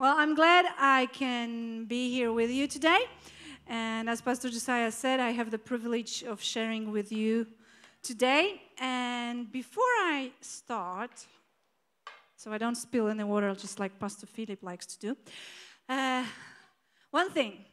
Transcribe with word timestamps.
Well, 0.00 0.14
I'm 0.16 0.36
glad 0.36 0.64
I 0.78 1.06
can 1.06 1.86
be 1.86 2.08
here 2.08 2.32
with 2.32 2.50
you 2.50 2.68
today. 2.68 3.00
And 3.66 4.08
as 4.08 4.20
Pastor 4.20 4.48
Josiah 4.48 4.92
said, 4.92 5.18
I 5.18 5.32
have 5.32 5.50
the 5.50 5.58
privilege 5.58 6.22
of 6.22 6.40
sharing 6.40 6.92
with 6.92 7.10
you 7.10 7.48
today. 8.00 8.62
And 8.78 9.50
before 9.50 9.82
I 9.82 10.30
start, 10.40 11.26
so 12.36 12.52
I 12.52 12.58
don't 12.58 12.76
spill 12.76 13.08
any 13.08 13.24
water, 13.24 13.52
just 13.56 13.80
like 13.80 13.98
Pastor 13.98 14.28
Philip 14.28 14.62
likes 14.62 14.86
to 14.86 14.98
do, 15.00 15.16
uh, 15.88 16.24
one 17.10 17.30
thing. 17.30 17.64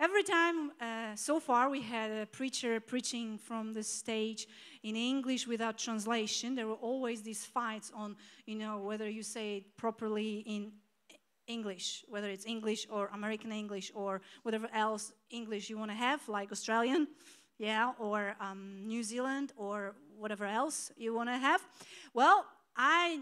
Every 0.00 0.22
time 0.22 0.72
uh, 0.80 1.14
so 1.16 1.38
far 1.38 1.68
we 1.68 1.82
had 1.82 2.10
a 2.10 2.24
preacher 2.24 2.80
preaching 2.80 3.36
from 3.36 3.74
the 3.74 3.82
stage 3.82 4.48
in 4.82 4.96
English 4.96 5.46
without 5.46 5.76
translation, 5.76 6.54
there 6.54 6.66
were 6.66 6.80
always 6.80 7.20
these 7.20 7.44
fights 7.44 7.92
on, 7.94 8.16
you 8.46 8.54
know, 8.54 8.78
whether 8.78 9.06
you 9.06 9.22
say 9.22 9.58
it 9.58 9.76
properly 9.76 10.42
in 10.46 10.72
English, 11.46 12.04
whether 12.08 12.28
it's 12.28 12.46
English 12.46 12.86
or 12.90 13.10
American 13.12 13.52
English 13.52 13.92
or 13.94 14.20
whatever 14.42 14.68
else 14.72 15.12
English 15.30 15.70
you 15.70 15.78
want 15.78 15.90
to 15.90 15.96
have, 15.96 16.26
like 16.28 16.52
Australian, 16.52 17.08
yeah, 17.58 17.92
or 17.98 18.34
um, 18.40 18.82
New 18.86 19.02
Zealand 19.02 19.52
or 19.56 19.94
whatever 20.18 20.44
else 20.44 20.90
you 20.96 21.14
want 21.14 21.28
to 21.28 21.38
have. 21.38 21.60
Well, 22.12 22.44
I, 22.76 23.20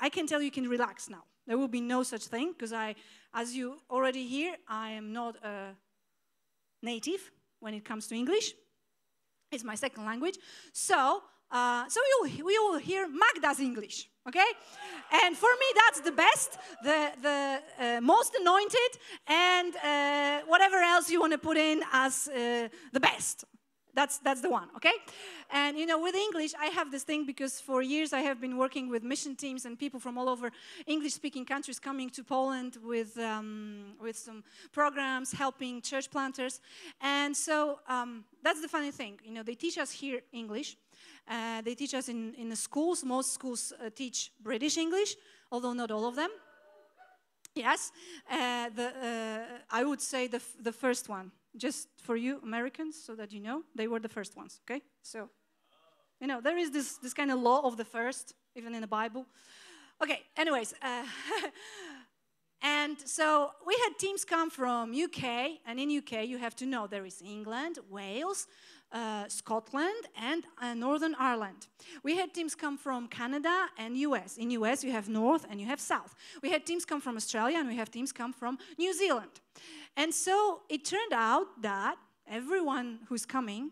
I 0.00 0.08
can 0.08 0.26
tell 0.26 0.42
you 0.42 0.50
can 0.50 0.68
relax 0.68 1.08
now. 1.08 1.24
There 1.46 1.58
will 1.58 1.68
be 1.68 1.80
no 1.80 2.02
such 2.02 2.24
thing 2.26 2.52
because 2.52 2.72
I, 2.72 2.94
as 3.34 3.54
you 3.54 3.78
already 3.90 4.26
hear, 4.26 4.54
I 4.68 4.90
am 4.90 5.12
not 5.12 5.36
a 5.44 5.74
native 6.82 7.30
when 7.60 7.74
it 7.74 7.84
comes 7.84 8.06
to 8.08 8.14
English. 8.14 8.54
It's 9.50 9.64
my 9.64 9.74
second 9.74 10.04
language. 10.04 10.38
So, 10.72 11.22
uh, 11.50 11.88
so 11.88 12.00
we 12.22 12.58
will 12.58 12.78
hear 12.78 13.08
Magda's 13.08 13.60
English 13.60 14.08
okay? 14.28 14.50
And 15.24 15.36
for 15.36 15.50
me 15.62 15.66
that's 15.74 16.00
the 16.00 16.12
best 16.12 16.58
the, 16.82 17.12
the 17.22 17.60
uh, 17.78 18.00
most 18.00 18.34
anointed 18.40 18.90
and 19.26 19.74
uh, 19.76 20.40
whatever 20.46 20.76
else 20.76 21.10
you 21.10 21.20
want 21.20 21.32
to 21.32 21.38
put 21.38 21.56
in 21.56 21.82
as 21.92 22.28
uh, 22.28 22.68
the 22.92 23.00
best. 23.00 23.44
That's 23.94 24.18
that's 24.18 24.40
the 24.40 24.48
one 24.48 24.68
okay? 24.76 24.94
And 25.50 25.78
you 25.78 25.84
know 25.84 26.00
with 26.00 26.14
english 26.14 26.54
i 26.58 26.66
have 26.66 26.90
this 26.90 27.04
thing 27.04 27.26
because 27.26 27.60
for 27.60 27.82
years 27.82 28.14
i 28.14 28.20
have 28.20 28.40
been 28.40 28.56
working 28.56 28.88
with 28.88 29.02
mission 29.02 29.36
teams 29.36 29.66
and 29.66 29.78
people 29.78 30.00
from 30.00 30.16
all 30.16 30.30
over 30.30 30.50
english 30.86 31.12
speaking 31.12 31.44
countries 31.44 31.78
coming 31.78 32.08
to 32.10 32.24
poland 32.24 32.78
with 32.82 33.18
um, 33.18 33.94
with 34.00 34.16
some 34.16 34.42
programs 34.72 35.32
helping 35.32 35.82
church 35.82 36.10
planters. 36.10 36.60
And 37.02 37.36
so 37.36 37.80
um, 37.86 38.24
that's 38.42 38.62
the 38.62 38.68
funny 38.68 38.92
thing. 38.92 39.20
You 39.24 39.34
know 39.34 39.42
they 39.42 39.54
teach 39.54 39.76
us 39.76 39.90
here 39.90 40.22
english 40.32 40.76
uh, 41.28 41.62
they 41.62 41.74
teach 41.74 41.94
us 41.94 42.08
in, 42.08 42.34
in 42.34 42.48
the 42.48 42.56
schools. 42.56 43.04
Most 43.04 43.32
schools 43.32 43.72
uh, 43.72 43.90
teach 43.90 44.32
British 44.40 44.76
English, 44.76 45.14
although 45.50 45.72
not 45.72 45.90
all 45.90 46.06
of 46.06 46.16
them. 46.16 46.30
Yes, 47.54 47.92
uh, 48.30 48.70
the, 48.70 48.86
uh, 48.86 49.58
I 49.70 49.84
would 49.84 50.00
say 50.00 50.26
the, 50.26 50.40
the 50.58 50.72
first 50.72 51.10
one, 51.10 51.32
just 51.54 51.88
for 51.98 52.16
you 52.16 52.40
Americans, 52.42 52.96
so 53.04 53.14
that 53.14 53.30
you 53.30 53.40
know, 53.40 53.62
they 53.74 53.86
were 53.88 54.00
the 54.00 54.08
first 54.08 54.36
ones, 54.36 54.60
okay? 54.64 54.82
So, 55.02 55.28
you 56.18 56.26
know, 56.26 56.40
there 56.40 56.56
is 56.56 56.70
this, 56.70 56.96
this 56.96 57.12
kind 57.12 57.30
of 57.30 57.40
law 57.40 57.60
of 57.66 57.76
the 57.76 57.84
first, 57.84 58.32
even 58.56 58.74
in 58.74 58.80
the 58.80 58.86
Bible. 58.86 59.26
Okay, 60.02 60.20
anyways. 60.34 60.72
Uh, 60.80 61.04
and 62.62 62.96
so 63.04 63.50
we 63.66 63.74
had 63.84 63.98
teams 63.98 64.24
come 64.24 64.48
from 64.48 64.94
UK, 64.94 65.58
and 65.66 65.78
in 65.78 65.98
UK 65.98 66.26
you 66.26 66.38
have 66.38 66.56
to 66.56 66.64
know 66.64 66.86
there 66.86 67.04
is 67.04 67.20
England, 67.22 67.80
Wales, 67.90 68.46
uh, 68.92 69.28
Scotland 69.28 70.06
and 70.20 70.44
uh, 70.60 70.74
Northern 70.74 71.14
Ireland. 71.18 71.66
We 72.02 72.16
had 72.16 72.34
teams 72.34 72.54
come 72.54 72.76
from 72.76 73.08
Canada 73.08 73.66
and 73.78 73.96
US. 73.96 74.36
In 74.36 74.50
US, 74.50 74.84
you 74.84 74.92
have 74.92 75.08
North 75.08 75.46
and 75.50 75.60
you 75.60 75.66
have 75.66 75.80
South. 75.80 76.14
We 76.42 76.50
had 76.50 76.66
teams 76.66 76.84
come 76.84 77.00
from 77.00 77.16
Australia 77.16 77.58
and 77.58 77.68
we 77.68 77.76
have 77.76 77.90
teams 77.90 78.12
come 78.12 78.32
from 78.32 78.58
New 78.78 78.92
Zealand. 78.94 79.40
And 79.96 80.12
so 80.14 80.60
it 80.68 80.84
turned 80.84 81.12
out 81.12 81.62
that 81.62 81.96
everyone 82.26 83.00
who's 83.08 83.26
coming, 83.26 83.70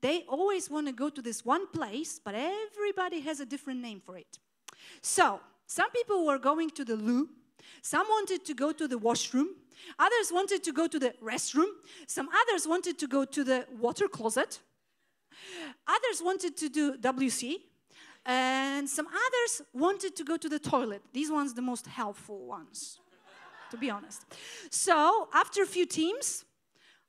they 0.00 0.24
always 0.28 0.70
want 0.70 0.86
to 0.86 0.92
go 0.92 1.08
to 1.08 1.22
this 1.22 1.44
one 1.44 1.66
place, 1.68 2.20
but 2.22 2.34
everybody 2.34 3.20
has 3.20 3.40
a 3.40 3.46
different 3.46 3.80
name 3.80 4.00
for 4.04 4.16
it. 4.16 4.38
So 5.02 5.40
some 5.66 5.90
people 5.90 6.24
were 6.24 6.38
going 6.38 6.70
to 6.70 6.84
the 6.84 6.96
loo, 6.96 7.28
some 7.82 8.06
wanted 8.08 8.44
to 8.44 8.54
go 8.54 8.72
to 8.72 8.88
the 8.88 8.98
washroom, 8.98 9.48
Others 9.98 10.32
wanted 10.32 10.62
to 10.64 10.72
go 10.72 10.86
to 10.86 10.98
the 10.98 11.14
restroom. 11.22 11.68
Some 12.06 12.28
others 12.28 12.66
wanted 12.66 12.98
to 12.98 13.06
go 13.06 13.24
to 13.24 13.44
the 13.44 13.66
water 13.78 14.08
closet. 14.08 14.60
Others 15.86 16.22
wanted 16.22 16.56
to 16.56 16.68
do 16.68 16.96
WC. 16.96 17.56
And 18.26 18.88
some 18.88 19.06
others 19.06 19.62
wanted 19.72 20.14
to 20.16 20.24
go 20.24 20.36
to 20.36 20.48
the 20.48 20.58
toilet. 20.58 21.02
These 21.12 21.30
ones, 21.30 21.54
the 21.54 21.62
most 21.62 21.86
helpful 21.86 22.40
ones, 22.46 22.98
to 23.70 23.76
be 23.76 23.88
honest. 23.88 24.26
So, 24.70 25.28
after 25.32 25.62
a 25.62 25.66
few 25.66 25.86
teams, 25.86 26.44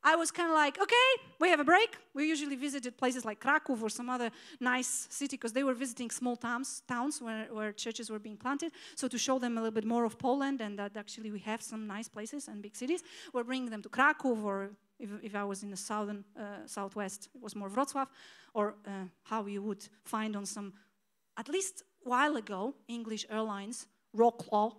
I 0.02 0.16
was 0.16 0.30
kind 0.30 0.48
of 0.48 0.54
like, 0.54 0.80
okay, 0.80 1.08
we 1.38 1.50
have 1.50 1.60
a 1.60 1.64
break. 1.64 1.96
We 2.14 2.26
usually 2.26 2.56
visited 2.56 2.96
places 2.96 3.24
like 3.24 3.38
Krakow 3.38 3.76
or 3.80 3.90
some 3.90 4.08
other 4.08 4.30
nice 4.58 5.06
city 5.10 5.36
because 5.36 5.52
they 5.52 5.62
were 5.62 5.74
visiting 5.74 6.10
small 6.10 6.36
towns, 6.36 6.82
towns 6.88 7.20
where, 7.20 7.46
where 7.52 7.72
churches 7.72 8.08
were 8.08 8.18
being 8.18 8.38
planted. 8.38 8.72
So 8.94 9.08
to 9.08 9.18
show 9.18 9.38
them 9.38 9.58
a 9.58 9.60
little 9.60 9.74
bit 9.74 9.84
more 9.84 10.04
of 10.04 10.18
Poland 10.18 10.62
and 10.62 10.78
that 10.78 10.96
actually 10.96 11.30
we 11.30 11.40
have 11.40 11.62
some 11.62 11.86
nice 11.86 12.08
places 12.08 12.48
and 12.48 12.62
big 12.62 12.76
cities, 12.76 13.02
we're 13.34 13.44
bringing 13.44 13.68
them 13.68 13.82
to 13.82 13.90
Krakow 13.90 14.34
or 14.42 14.70
if, 14.98 15.10
if 15.22 15.34
I 15.34 15.44
was 15.44 15.62
in 15.62 15.70
the 15.70 15.76
southern, 15.76 16.24
uh, 16.38 16.66
southwest, 16.66 17.28
it 17.34 17.42
was 17.42 17.54
more 17.54 17.68
Wrocław, 17.68 18.06
or 18.54 18.74
uh, 18.86 18.90
how 19.24 19.46
you 19.46 19.62
would 19.62 19.86
find 20.04 20.36
on 20.36 20.46
some, 20.46 20.72
at 21.36 21.48
least 21.48 21.84
while 22.04 22.36
ago, 22.36 22.74
English 22.88 23.26
Airlines, 23.30 23.86
Wrocław, 24.16 24.74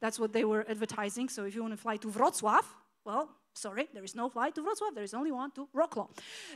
that's 0.00 0.18
what 0.18 0.32
they 0.32 0.44
were 0.44 0.64
advertising. 0.68 1.28
So 1.28 1.44
if 1.44 1.54
you 1.54 1.62
want 1.62 1.74
to 1.74 1.80
fly 1.80 1.96
to 1.98 2.08
Wrocław, 2.08 2.64
well, 3.04 3.30
sorry, 3.56 3.88
there 3.92 4.04
is 4.04 4.14
no 4.14 4.28
flight 4.28 4.54
to 4.54 4.62
Wrocław, 4.62 4.94
there 4.94 5.04
is 5.04 5.14
only 5.14 5.32
one 5.32 5.50
to 5.52 5.68
Wrocław. 5.74 6.08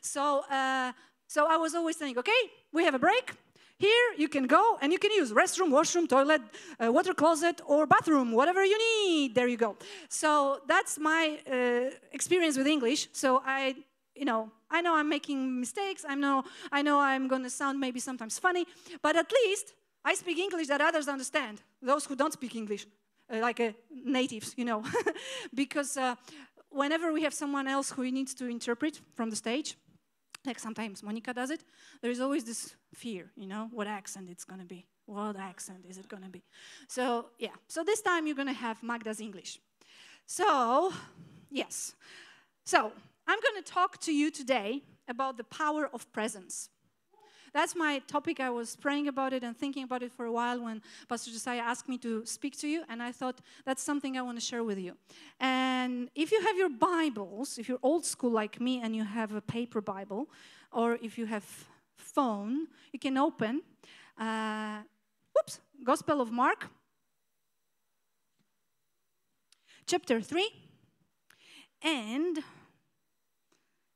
So, 0.02 0.42
uh, 0.50 0.92
so 1.26 1.46
I 1.46 1.56
was 1.56 1.74
always 1.74 1.96
saying, 1.96 2.18
okay, 2.18 2.42
we 2.72 2.84
have 2.84 2.94
a 2.94 2.98
break. 2.98 3.32
Here 3.78 4.14
you 4.18 4.28
can 4.28 4.46
go 4.46 4.76
and 4.82 4.92
you 4.92 4.98
can 4.98 5.10
use 5.10 5.32
restroom, 5.32 5.70
washroom, 5.70 6.06
toilet, 6.06 6.42
uh, 6.78 6.92
water 6.92 7.14
closet, 7.14 7.62
or 7.66 7.86
bathroom, 7.86 8.32
whatever 8.32 8.62
you 8.62 8.76
need. 8.78 9.34
There 9.34 9.48
you 9.48 9.56
go. 9.56 9.76
So 10.10 10.60
that's 10.68 10.98
my 10.98 11.38
uh, 11.50 11.96
experience 12.12 12.58
with 12.58 12.66
English. 12.66 13.08
So 13.12 13.42
I, 13.42 13.74
you 14.14 14.26
know, 14.26 14.50
I 14.70 14.82
know 14.82 14.94
I'm 14.94 15.08
making 15.08 15.58
mistakes. 15.58 16.04
I 16.06 16.14
know, 16.14 16.44
I 16.70 16.82
know 16.82 17.00
I'm 17.00 17.26
going 17.26 17.42
to 17.42 17.48
sound 17.48 17.80
maybe 17.80 18.00
sometimes 18.00 18.38
funny, 18.38 18.66
but 19.00 19.16
at 19.16 19.32
least 19.32 19.72
I 20.04 20.14
speak 20.14 20.38
English 20.38 20.68
that 20.68 20.80
others 20.80 21.08
understand. 21.08 21.62
Those 21.80 22.04
who 22.04 22.16
don't 22.16 22.32
speak 22.34 22.54
English, 22.56 22.86
uh, 23.32 23.38
like 23.38 23.60
uh, 23.60 23.72
natives, 24.04 24.54
you 24.56 24.64
know, 24.64 24.82
because 25.54 25.96
uh, 25.96 26.14
whenever 26.70 27.12
we 27.12 27.22
have 27.22 27.34
someone 27.34 27.66
else 27.66 27.90
who 27.90 28.10
needs 28.10 28.34
to 28.34 28.46
interpret 28.46 29.00
from 29.14 29.30
the 29.30 29.36
stage, 29.36 29.76
like 30.46 30.58
sometimes 30.58 31.02
Monica 31.02 31.34
does 31.34 31.50
it, 31.50 31.62
there 32.00 32.10
is 32.10 32.20
always 32.20 32.44
this 32.44 32.74
fear, 32.94 33.30
you 33.36 33.46
know, 33.46 33.68
what 33.72 33.86
accent 33.86 34.28
it's 34.30 34.44
going 34.44 34.60
to 34.60 34.66
be. 34.66 34.86
What 35.06 35.36
accent 35.36 35.84
is 35.88 35.98
it 35.98 36.08
going 36.08 36.22
to 36.22 36.28
be? 36.28 36.42
So, 36.88 37.26
yeah. 37.38 37.56
So 37.68 37.82
this 37.82 38.00
time 38.00 38.26
you're 38.26 38.36
going 38.36 38.48
to 38.48 38.54
have 38.54 38.82
Magda's 38.82 39.20
English. 39.20 39.58
So, 40.26 40.92
yes. 41.50 41.94
So, 42.64 42.92
I'm 43.26 43.38
going 43.40 43.62
to 43.62 43.72
talk 43.72 44.00
to 44.02 44.12
you 44.12 44.30
today 44.30 44.82
about 45.08 45.36
the 45.36 45.44
power 45.44 45.90
of 45.92 46.10
presence. 46.12 46.68
That's 47.52 47.74
my 47.74 47.98
topic. 48.06 48.38
I 48.38 48.50
was 48.50 48.76
praying 48.76 49.08
about 49.08 49.32
it 49.32 49.42
and 49.42 49.56
thinking 49.56 49.82
about 49.82 50.02
it 50.02 50.12
for 50.12 50.24
a 50.24 50.32
while 50.32 50.62
when 50.62 50.80
Pastor 51.08 51.30
Josiah 51.32 51.60
asked 51.60 51.88
me 51.88 51.98
to 51.98 52.24
speak 52.24 52.56
to 52.58 52.68
you, 52.68 52.84
and 52.88 53.02
I 53.02 53.12
thought 53.12 53.40
that's 53.64 53.82
something 53.82 54.16
I 54.16 54.22
want 54.22 54.38
to 54.38 54.44
share 54.44 54.62
with 54.62 54.78
you. 54.78 54.96
And 55.40 56.10
if 56.14 56.30
you 56.30 56.40
have 56.42 56.56
your 56.56 56.68
Bibles, 56.68 57.58
if 57.58 57.68
you're 57.68 57.80
old 57.82 58.04
school 58.04 58.30
like 58.30 58.60
me 58.60 58.80
and 58.80 58.94
you 58.94 59.04
have 59.04 59.34
a 59.34 59.40
paper 59.40 59.80
Bible, 59.80 60.28
or 60.70 60.98
if 61.02 61.18
you 61.18 61.26
have 61.26 61.44
phone, 61.96 62.68
you 62.92 62.98
can 62.98 63.16
open. 63.18 63.62
Uh, 64.16 64.82
whoops, 65.34 65.60
Gospel 65.82 66.20
of 66.20 66.30
Mark, 66.30 66.68
chapter 69.86 70.20
3. 70.20 70.48
And 71.82 72.38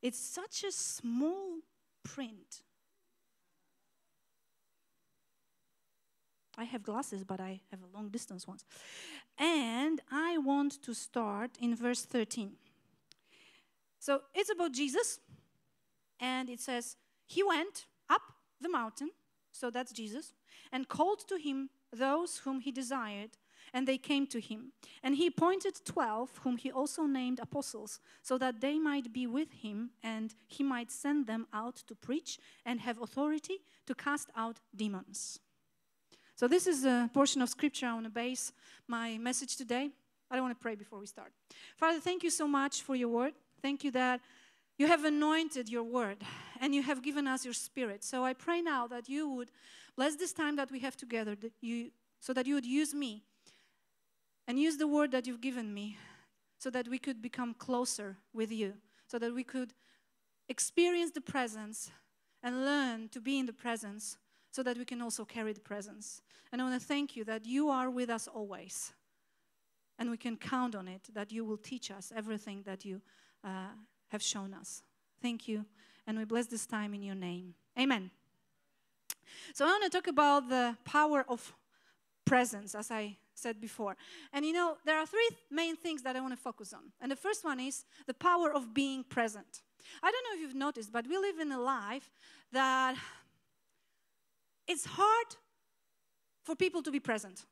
it's 0.02 0.18
such 0.18 0.64
a 0.64 0.72
small 0.72 1.60
print. 2.02 2.63
I 6.56 6.64
have 6.64 6.82
glasses, 6.82 7.24
but 7.24 7.40
I 7.40 7.60
have 7.70 7.80
a 7.82 7.96
long 7.96 8.08
distance 8.08 8.46
ones. 8.46 8.64
And 9.38 10.00
I 10.10 10.38
want 10.38 10.82
to 10.82 10.94
start 10.94 11.50
in 11.60 11.74
verse 11.74 12.04
13. 12.04 12.52
So 13.98 14.20
it's 14.34 14.50
about 14.50 14.72
Jesus, 14.72 15.18
and 16.20 16.50
it 16.50 16.60
says, 16.60 16.96
He 17.26 17.42
went 17.42 17.86
up 18.10 18.20
the 18.60 18.68
mountain, 18.68 19.10
so 19.50 19.70
that's 19.70 19.92
Jesus, 19.92 20.34
and 20.70 20.88
called 20.88 21.26
to 21.28 21.36
him 21.38 21.70
those 21.90 22.38
whom 22.38 22.60
he 22.60 22.70
desired, 22.70 23.30
and 23.72 23.88
they 23.88 23.96
came 23.96 24.26
to 24.26 24.40
him. 24.40 24.72
And 25.02 25.16
he 25.16 25.28
appointed 25.28 25.74
twelve, 25.84 26.38
whom 26.42 26.58
he 26.58 26.70
also 26.70 27.04
named 27.04 27.40
apostles, 27.40 27.98
so 28.22 28.36
that 28.38 28.60
they 28.60 28.78
might 28.78 29.12
be 29.12 29.26
with 29.26 29.50
him, 29.62 29.90
and 30.02 30.34
he 30.46 30.62
might 30.62 30.90
send 30.90 31.26
them 31.26 31.46
out 31.52 31.76
to 31.86 31.94
preach 31.94 32.38
and 32.66 32.80
have 32.80 33.00
authority 33.00 33.60
to 33.86 33.94
cast 33.94 34.28
out 34.36 34.60
demons. 34.76 35.40
So, 36.36 36.48
this 36.48 36.66
is 36.66 36.84
a 36.84 37.08
portion 37.14 37.42
of 37.42 37.48
scripture 37.48 37.86
I 37.86 37.94
want 37.94 38.06
to 38.06 38.10
base 38.10 38.52
my 38.88 39.18
message 39.18 39.56
today. 39.56 39.90
I 40.30 40.34
don't 40.34 40.44
want 40.44 40.58
to 40.58 40.62
pray 40.62 40.74
before 40.74 40.98
we 40.98 41.06
start. 41.06 41.32
Father, 41.76 42.00
thank 42.00 42.24
you 42.24 42.30
so 42.30 42.48
much 42.48 42.82
for 42.82 42.96
your 42.96 43.08
word. 43.08 43.34
Thank 43.62 43.84
you 43.84 43.92
that 43.92 44.20
you 44.76 44.88
have 44.88 45.04
anointed 45.04 45.68
your 45.68 45.84
word 45.84 46.18
and 46.60 46.74
you 46.74 46.82
have 46.82 47.02
given 47.02 47.28
us 47.28 47.44
your 47.44 47.54
spirit. 47.54 48.02
So 48.02 48.24
I 48.24 48.32
pray 48.32 48.60
now 48.60 48.88
that 48.88 49.08
you 49.08 49.28
would 49.28 49.50
bless 49.96 50.16
this 50.16 50.32
time 50.32 50.56
that 50.56 50.72
we 50.72 50.80
have 50.80 50.96
together, 50.96 51.36
that 51.36 51.52
you, 51.60 51.92
so 52.18 52.32
that 52.32 52.46
you 52.46 52.54
would 52.54 52.66
use 52.66 52.94
me 52.94 53.22
and 54.48 54.58
use 54.58 54.76
the 54.76 54.88
word 54.88 55.12
that 55.12 55.26
you've 55.26 55.40
given 55.40 55.72
me 55.72 55.96
so 56.58 56.68
that 56.70 56.88
we 56.88 56.98
could 56.98 57.22
become 57.22 57.54
closer 57.54 58.16
with 58.32 58.50
you, 58.50 58.74
so 59.06 59.18
that 59.18 59.32
we 59.32 59.44
could 59.44 59.72
experience 60.48 61.12
the 61.12 61.20
presence 61.20 61.90
and 62.42 62.64
learn 62.64 63.08
to 63.10 63.20
be 63.20 63.38
in 63.38 63.46
the 63.46 63.52
presence 63.52 64.16
so 64.54 64.62
that 64.62 64.78
we 64.78 64.84
can 64.84 65.02
also 65.02 65.24
carry 65.24 65.52
the 65.52 65.60
presence. 65.60 66.22
And 66.52 66.62
I 66.62 66.64
want 66.64 66.80
to 66.80 66.86
thank 66.86 67.16
you 67.16 67.24
that 67.24 67.44
you 67.44 67.70
are 67.70 67.90
with 67.90 68.08
us 68.08 68.28
always. 68.28 68.92
And 69.98 70.08
we 70.08 70.16
can 70.16 70.36
count 70.36 70.76
on 70.76 70.86
it 70.86 71.08
that 71.12 71.32
you 71.32 71.44
will 71.44 71.56
teach 71.56 71.90
us 71.90 72.12
everything 72.14 72.62
that 72.62 72.84
you 72.84 73.00
uh, 73.42 73.74
have 74.12 74.22
shown 74.22 74.54
us. 74.54 74.84
Thank 75.20 75.48
you. 75.48 75.64
And 76.06 76.16
we 76.16 76.24
bless 76.24 76.46
this 76.46 76.66
time 76.66 76.94
in 76.94 77.02
your 77.02 77.16
name. 77.16 77.54
Amen. 77.76 78.12
So 79.54 79.64
I 79.64 79.70
want 79.70 79.82
to 79.82 79.90
talk 79.90 80.06
about 80.06 80.48
the 80.48 80.76
power 80.84 81.24
of 81.28 81.52
presence, 82.24 82.76
as 82.76 82.92
I 82.92 83.16
said 83.34 83.60
before. 83.60 83.96
And 84.32 84.46
you 84.46 84.52
know, 84.52 84.76
there 84.84 84.98
are 84.98 85.06
three 85.06 85.30
main 85.50 85.74
things 85.74 86.02
that 86.02 86.14
I 86.14 86.20
want 86.20 86.32
to 86.32 86.40
focus 86.40 86.72
on. 86.72 86.92
And 87.00 87.10
the 87.10 87.16
first 87.16 87.44
one 87.44 87.58
is 87.58 87.84
the 88.06 88.14
power 88.14 88.52
of 88.52 88.72
being 88.72 89.02
present. 89.02 89.62
I 90.00 90.12
don't 90.12 90.24
know 90.24 90.34
if 90.36 90.40
you've 90.42 90.54
noticed, 90.54 90.92
but 90.92 91.08
we 91.08 91.18
live 91.18 91.40
in 91.40 91.50
a 91.50 91.60
life 91.60 92.08
that 92.52 92.94
it's 94.66 94.86
hard 94.86 95.36
for 96.44 96.54
people 96.54 96.82
to 96.82 96.90
be 96.90 97.00
present. 97.00 97.44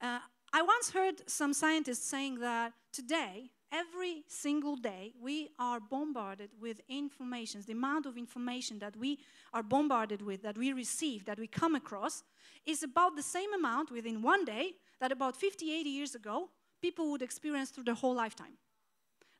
Uh, 0.00 0.18
I 0.52 0.62
once 0.62 0.90
heard 0.90 1.28
some 1.28 1.52
scientists 1.54 2.06
saying 2.06 2.40
that 2.40 2.72
today, 2.92 3.50
every 3.72 4.24
single 4.28 4.76
day, 4.76 5.12
we 5.20 5.48
are 5.58 5.80
bombarded 5.80 6.50
with 6.60 6.80
information. 6.88 7.62
The 7.66 7.72
amount 7.72 8.06
of 8.06 8.18
information 8.18 8.78
that 8.80 8.96
we 8.96 9.18
are 9.54 9.62
bombarded 9.62 10.20
with, 10.20 10.42
that 10.42 10.58
we 10.58 10.72
receive, 10.72 11.24
that 11.24 11.38
we 11.38 11.46
come 11.46 11.74
across, 11.74 12.22
is 12.66 12.82
about 12.82 13.16
the 13.16 13.22
same 13.22 13.54
amount 13.54 13.90
within 13.90 14.20
one 14.20 14.44
day 14.44 14.72
that 15.00 15.10
about 15.10 15.36
50, 15.36 15.72
80 15.72 15.88
years 15.88 16.14
ago, 16.14 16.50
people 16.82 17.10
would 17.12 17.22
experience 17.22 17.70
through 17.70 17.84
their 17.84 17.94
whole 17.94 18.14
lifetime. 18.14 18.58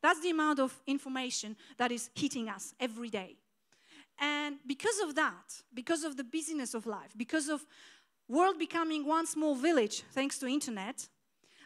That's 0.00 0.20
the 0.20 0.30
amount 0.30 0.58
of 0.58 0.80
information 0.86 1.56
that 1.76 1.92
is 1.92 2.10
hitting 2.14 2.48
us 2.48 2.74
every 2.80 3.10
day. 3.10 3.36
And 4.22 4.58
because 4.64 5.00
of 5.00 5.16
that, 5.16 5.62
because 5.74 6.04
of 6.04 6.16
the 6.16 6.22
busyness 6.22 6.74
of 6.74 6.86
life, 6.86 7.12
because 7.16 7.48
of 7.48 7.66
world 8.28 8.56
becoming 8.56 9.04
one 9.04 9.26
small 9.26 9.56
village 9.56 10.04
thanks 10.12 10.38
to 10.38 10.46
internet, 10.46 11.08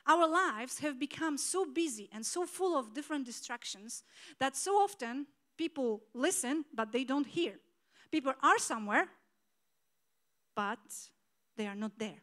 our 0.06 0.26
lives 0.26 0.78
have 0.78 0.98
become 0.98 1.36
so 1.36 1.66
busy 1.66 2.08
and 2.12 2.24
so 2.24 2.46
full 2.46 2.74
of 2.78 2.94
different 2.94 3.26
distractions 3.26 4.04
that 4.40 4.56
so 4.56 4.72
often 4.76 5.26
people 5.58 6.02
listen 6.14 6.64
but 6.74 6.92
they 6.92 7.04
don't 7.04 7.26
hear. 7.26 7.56
People 8.10 8.32
are 8.42 8.58
somewhere 8.58 9.06
but 10.54 10.78
they 11.58 11.66
are 11.66 11.74
not 11.74 11.98
there. 11.98 12.22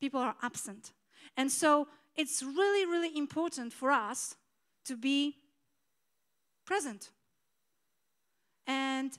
People 0.00 0.20
are 0.20 0.36
absent. 0.42 0.92
And 1.36 1.50
so 1.50 1.88
it's 2.14 2.40
really, 2.40 2.86
really 2.86 3.18
important 3.18 3.72
for 3.72 3.90
us 3.90 4.36
to 4.84 4.96
be 4.96 5.34
present. 6.64 7.10
And 8.68 9.10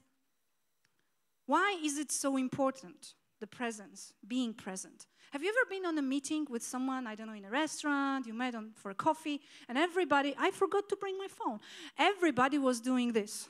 why 1.45 1.77
is 1.83 1.97
it 1.97 2.11
so 2.11 2.37
important, 2.37 3.13
the 3.39 3.47
presence, 3.47 4.13
being 4.27 4.53
present? 4.53 5.07
Have 5.31 5.43
you 5.43 5.49
ever 5.49 5.69
been 5.69 5.85
on 5.85 5.97
a 5.97 6.01
meeting 6.01 6.45
with 6.49 6.61
someone, 6.61 7.07
I 7.07 7.15
don't 7.15 7.27
know, 7.27 7.33
in 7.33 7.45
a 7.45 7.49
restaurant, 7.49 8.27
you 8.27 8.33
met 8.33 8.51
them 8.51 8.71
for 8.75 8.91
a 8.91 8.95
coffee, 8.95 9.39
and 9.69 9.77
everybody, 9.77 10.35
I 10.37 10.51
forgot 10.51 10.89
to 10.89 10.95
bring 10.95 11.17
my 11.17 11.27
phone. 11.27 11.59
Everybody 11.97 12.57
was 12.57 12.81
doing 12.81 13.13
this, 13.13 13.47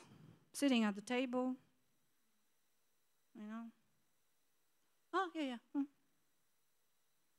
sitting 0.52 0.84
at 0.84 0.94
the 0.94 1.00
table, 1.00 1.56
you 3.34 3.42
know. 3.42 3.64
Oh, 5.14 5.28
yeah, 5.34 5.42
yeah. 5.42 5.56
Hmm. 5.74 5.82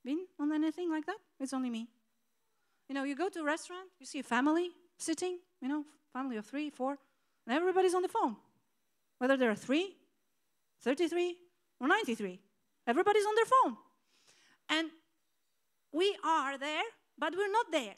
Been 0.06 0.26
on 0.40 0.52
anything 0.52 0.92
like 0.92 1.06
that? 1.06 1.18
It's 1.40 1.54
only 1.54 1.70
me. 1.70 1.88
You 2.90 2.96
know, 2.96 3.04
you 3.04 3.16
go 3.16 3.30
to 3.30 3.40
a 3.40 3.44
restaurant, 3.44 3.88
you 4.00 4.06
see 4.06 4.20
a 4.20 4.24
family 4.24 4.72
sitting, 4.98 5.40
you 5.62 5.68
know, 5.70 5.86
family 6.12 6.38
of 6.38 6.46
three, 6.46 6.70
four, 6.70 6.98
and 7.48 7.56
everybody's 7.56 7.94
on 7.96 8.02
the 8.02 8.10
phone. 8.10 8.36
Whether 9.18 9.38
there 9.38 9.50
are 9.50 9.56
three, 9.56 9.96
33 10.84 11.38
or 11.80 11.88
93. 11.88 12.40
Everybody's 12.86 13.26
on 13.26 13.36
their 13.36 13.46
phone. 13.46 13.78
And 14.70 14.90
we 15.92 16.16
are 16.24 16.58
there, 16.58 16.84
but 17.18 17.34
we're 17.36 17.52
not 17.52 17.72
there. 17.72 17.96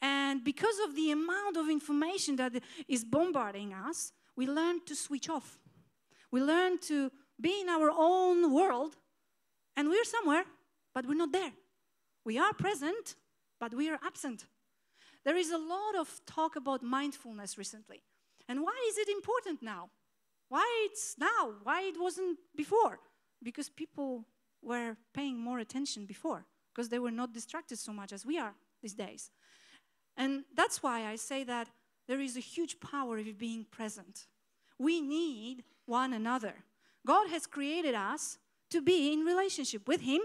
And 0.00 0.44
because 0.44 0.78
of 0.86 0.94
the 0.94 1.10
amount 1.10 1.56
of 1.56 1.68
information 1.68 2.36
that 2.36 2.52
is 2.86 3.04
bombarding 3.04 3.74
us, 3.74 4.12
we 4.36 4.46
learn 4.46 4.84
to 4.86 4.94
switch 4.94 5.28
off. 5.28 5.58
We 6.30 6.40
learn 6.40 6.78
to 6.82 7.10
be 7.40 7.60
in 7.60 7.68
our 7.68 7.90
own 7.90 8.52
world, 8.52 8.96
and 9.76 9.88
we're 9.88 10.04
somewhere, 10.04 10.44
but 10.94 11.06
we're 11.06 11.14
not 11.14 11.32
there. 11.32 11.52
We 12.24 12.38
are 12.38 12.52
present, 12.52 13.16
but 13.58 13.74
we 13.74 13.88
are 13.88 13.98
absent. 14.04 14.44
There 15.24 15.36
is 15.36 15.50
a 15.50 15.58
lot 15.58 15.96
of 15.98 16.20
talk 16.26 16.56
about 16.56 16.82
mindfulness 16.82 17.58
recently. 17.58 18.02
And 18.48 18.62
why 18.62 18.76
is 18.88 18.98
it 18.98 19.08
important 19.08 19.62
now? 19.62 19.90
Why 20.48 20.88
it's 20.90 21.16
now? 21.18 21.54
Why 21.62 21.82
it 21.82 22.00
wasn't 22.00 22.38
before? 22.56 22.98
Because 23.42 23.68
people 23.68 24.24
were 24.62 24.96
paying 25.14 25.38
more 25.38 25.58
attention 25.58 26.06
before, 26.06 26.44
because 26.74 26.88
they 26.88 26.98
were 26.98 27.10
not 27.10 27.32
distracted 27.32 27.78
so 27.78 27.92
much 27.92 28.12
as 28.12 28.26
we 28.26 28.38
are 28.38 28.54
these 28.82 28.94
days. 28.94 29.30
And 30.16 30.44
that's 30.54 30.82
why 30.82 31.06
I 31.06 31.16
say 31.16 31.44
that 31.44 31.68
there 32.08 32.20
is 32.20 32.36
a 32.36 32.40
huge 32.40 32.80
power 32.80 33.18
of 33.18 33.38
being 33.38 33.66
present. 33.70 34.26
We 34.78 35.00
need 35.00 35.64
one 35.86 36.12
another. 36.12 36.54
God 37.06 37.28
has 37.30 37.46
created 37.46 37.94
us 37.94 38.38
to 38.70 38.82
be 38.82 39.12
in 39.12 39.20
relationship 39.20 39.86
with 39.86 40.00
Him 40.00 40.20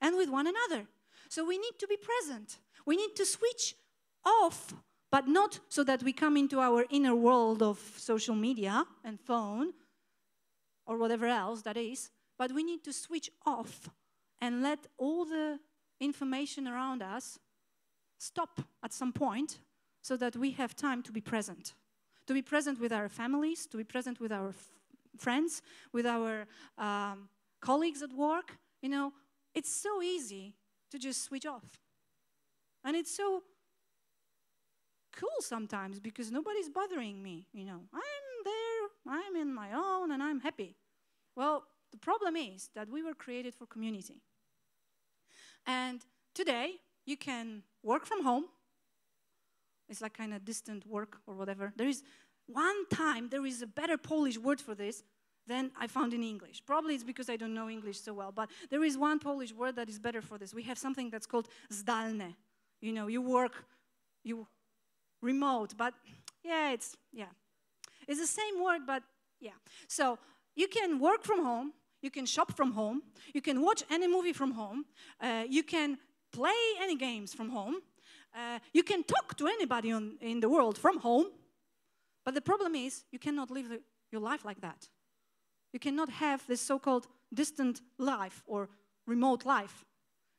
and 0.00 0.16
with 0.16 0.28
one 0.28 0.46
another. 0.46 0.86
So 1.28 1.46
we 1.46 1.58
need 1.58 1.78
to 1.78 1.86
be 1.86 1.96
present. 1.96 2.58
We 2.86 2.96
need 2.96 3.14
to 3.16 3.26
switch 3.26 3.74
off 4.24 4.74
but 5.10 5.26
not 5.26 5.60
so 5.68 5.82
that 5.84 6.02
we 6.02 6.12
come 6.12 6.36
into 6.36 6.60
our 6.60 6.84
inner 6.90 7.14
world 7.14 7.62
of 7.62 7.78
social 7.96 8.34
media 8.34 8.84
and 9.04 9.18
phone 9.20 9.72
or 10.86 10.98
whatever 10.98 11.26
else 11.26 11.62
that 11.62 11.76
is, 11.76 12.10
but 12.38 12.52
we 12.52 12.62
need 12.62 12.84
to 12.84 12.92
switch 12.92 13.30
off 13.46 13.88
and 14.40 14.62
let 14.62 14.86
all 14.98 15.24
the 15.24 15.58
information 16.00 16.68
around 16.68 17.02
us 17.02 17.38
stop 18.18 18.60
at 18.82 18.92
some 18.92 19.12
point 19.12 19.58
so 20.02 20.16
that 20.16 20.36
we 20.36 20.52
have 20.52 20.74
time 20.76 21.02
to 21.02 21.12
be 21.12 21.20
present. 21.20 21.74
To 22.26 22.34
be 22.34 22.42
present 22.42 22.80
with 22.80 22.92
our 22.92 23.08
families, 23.08 23.66
to 23.66 23.76
be 23.76 23.84
present 23.84 24.20
with 24.20 24.32
our 24.32 24.54
friends, 25.16 25.62
with 25.92 26.06
our 26.06 26.46
um, 26.76 27.28
colleagues 27.60 28.02
at 28.02 28.12
work. 28.12 28.56
You 28.82 28.90
know, 28.90 29.12
it's 29.54 29.70
so 29.70 30.02
easy 30.02 30.54
to 30.90 30.98
just 30.98 31.24
switch 31.24 31.46
off. 31.46 31.80
And 32.84 32.96
it's 32.96 33.14
so 33.14 33.42
cool 35.18 35.40
sometimes 35.40 35.98
because 36.00 36.30
nobody's 36.30 36.68
bothering 36.68 37.22
me. 37.22 37.46
You 37.52 37.64
know, 37.64 37.80
I'm 37.92 38.34
there, 38.44 39.14
I'm 39.18 39.36
in 39.36 39.52
my 39.52 39.70
own, 39.74 40.12
and 40.12 40.22
I'm 40.22 40.40
happy. 40.40 40.76
Well, 41.34 41.64
the 41.90 41.98
problem 41.98 42.36
is 42.36 42.70
that 42.74 42.88
we 42.88 43.02
were 43.02 43.14
created 43.14 43.54
for 43.54 43.66
community. 43.66 44.20
And 45.66 46.00
today, 46.34 46.76
you 47.04 47.16
can 47.16 47.62
work 47.82 48.06
from 48.06 48.22
home. 48.22 48.44
It's 49.88 50.02
like 50.02 50.14
kind 50.16 50.34
of 50.34 50.44
distant 50.44 50.86
work 50.86 51.18
or 51.26 51.34
whatever. 51.34 51.72
There 51.76 51.88
is 51.88 52.02
one 52.46 52.86
time, 52.88 53.28
there 53.30 53.44
is 53.46 53.62
a 53.62 53.66
better 53.66 53.96
Polish 53.96 54.38
word 54.38 54.60
for 54.60 54.74
this 54.74 55.02
than 55.46 55.70
I 55.80 55.86
found 55.86 56.12
in 56.12 56.22
English. 56.22 56.62
Probably 56.66 56.94
it's 56.94 57.04
because 57.04 57.30
I 57.30 57.36
don't 57.36 57.54
know 57.54 57.68
English 57.70 58.00
so 58.00 58.12
well, 58.12 58.32
but 58.32 58.50
there 58.70 58.84
is 58.84 58.98
one 58.98 59.18
Polish 59.18 59.52
word 59.52 59.76
that 59.76 59.88
is 59.88 59.98
better 59.98 60.20
for 60.20 60.36
this. 60.38 60.52
We 60.52 60.62
have 60.64 60.78
something 60.78 61.10
that's 61.10 61.26
called 61.26 61.48
zdalne. 61.72 62.34
You 62.80 62.92
know, 62.92 63.06
you 63.06 63.22
work, 63.22 63.64
you 64.22 64.46
remote, 65.22 65.74
but 65.76 65.94
yeah, 66.44 66.72
it's 66.72 66.96
yeah. 67.12 67.32
It's 68.06 68.20
the 68.20 68.26
same 68.26 68.62
word, 68.62 68.86
but 68.86 69.02
yeah. 69.40 69.58
So 69.86 70.18
you 70.56 70.68
can 70.68 70.98
work 70.98 71.24
from 71.24 71.44
home, 71.44 71.72
you 72.02 72.10
can 72.10 72.26
shop 72.26 72.56
from 72.56 72.72
home, 72.72 73.02
you 73.34 73.42
can 73.42 73.60
watch 73.60 73.84
any 73.90 74.08
movie 74.08 74.32
from 74.32 74.52
home, 74.52 74.84
uh, 75.20 75.44
you 75.48 75.62
can 75.62 75.98
play 76.32 76.60
any 76.80 76.96
games 76.96 77.34
from 77.34 77.50
home, 77.50 77.76
uh, 78.34 78.58
you 78.72 78.82
can 78.82 79.04
talk 79.04 79.36
to 79.36 79.46
anybody 79.46 79.92
on, 79.92 80.16
in 80.20 80.40
the 80.40 80.48
world 80.48 80.78
from 80.78 80.98
home. 80.98 81.26
But 82.24 82.34
the 82.34 82.40
problem 82.40 82.74
is, 82.74 83.04
you 83.10 83.18
cannot 83.18 83.50
live 83.50 83.66
your 84.10 84.20
life 84.20 84.44
like 84.44 84.60
that. 84.60 84.88
You 85.72 85.78
cannot 85.78 86.10
have 86.10 86.46
this 86.46 86.60
so 86.60 86.78
called 86.78 87.06
distant 87.32 87.80
life 87.98 88.42
or 88.46 88.68
remote 89.06 89.44
life 89.44 89.84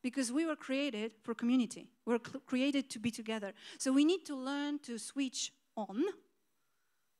because 0.02 0.32
we 0.32 0.46
were 0.46 0.56
created 0.56 1.12
for 1.22 1.34
community. 1.34 1.90
We 2.06 2.16
are 2.16 2.20
created 2.20 2.90
to 2.92 3.00
be 3.00 3.12
together. 3.12 3.54
So 3.78 3.92
we 3.92 4.06
need 4.06 4.26
to 4.26 4.36
learn 4.36 4.80
to 4.80 4.98
switch 4.98 5.52
on 5.76 6.04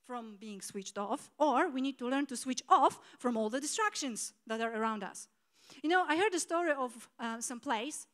from 0.06 0.38
being 0.40 0.62
switched 0.62 0.98
off, 0.98 1.30
or 1.38 1.70
we 1.70 1.82
need 1.82 2.00
to 2.00 2.10
learn 2.10 2.26
to 2.26 2.36
switch 2.36 2.64
off 2.68 3.00
from 3.20 3.38
all 3.38 3.50
the 3.50 3.62
distractions 3.62 4.34
that 4.48 4.60
are 4.60 4.74
around 4.76 5.04
us. 5.04 5.28
You 5.84 5.90
know, 5.90 6.04
I 6.08 6.18
heard 6.18 6.34
a 6.34 6.40
story 6.40 6.72
of 6.72 7.10
uh, 7.20 7.42
some 7.42 7.60
place 7.60 8.08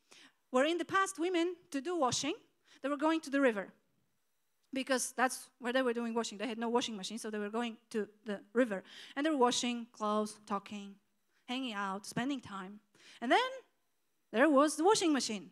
where 0.51 0.65
in 0.65 0.77
the 0.77 0.85
past 0.85 1.19
women 1.19 1.55
to 1.71 1.79
do 1.79 1.97
washing, 1.97 2.33
they 2.81 2.89
were 2.89 2.97
going 2.97 3.21
to 3.21 3.29
the 3.29 3.39
river 3.39 3.69
because 4.73 5.13
that's 5.15 5.49
where 5.59 5.71
they 5.71 5.81
were 5.81 5.93
doing 5.93 6.13
washing. 6.13 6.37
They 6.37 6.47
had 6.47 6.57
no 6.57 6.69
washing 6.69 6.97
machine, 6.97 7.17
so 7.17 7.29
they 7.29 7.39
were 7.39 7.49
going 7.49 7.77
to 7.91 8.07
the 8.25 8.41
river. 8.53 8.83
And 9.15 9.25
they 9.25 9.29
were 9.29 9.37
washing 9.37 9.87
clothes, 9.93 10.37
talking, 10.45 10.95
hanging 11.47 11.73
out, 11.73 12.05
spending 12.05 12.41
time. 12.41 12.79
And 13.21 13.31
then 13.31 13.39
there 14.35 14.49
was 14.49 14.75
the 14.75 14.83
washing 14.83 15.13
machine. 15.13 15.49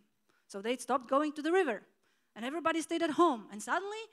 So 0.48 0.62
they 0.62 0.76
stopped 0.76 1.10
going 1.10 1.32
to 1.34 1.42
the 1.42 1.54
river. 1.54 1.84
And 2.36 2.44
everybody 2.44 2.82
stayed 2.82 3.02
at 3.02 3.12
home. 3.12 3.46
And 3.50 3.64
suddenly, 3.64 4.04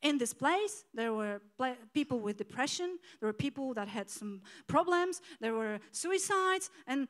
in 0.00 0.16
this 0.16 0.32
place, 0.32 0.84
there 0.94 1.12
were 1.12 1.42
people 1.92 2.20
with 2.20 2.38
depression, 2.38 2.98
there 3.20 3.26
were 3.26 3.34
people 3.34 3.74
that 3.74 3.86
had 3.88 4.08
some 4.08 4.40
problems, 4.66 5.20
there 5.40 5.52
were 5.52 5.78
suicides, 5.92 6.70
and, 6.86 7.06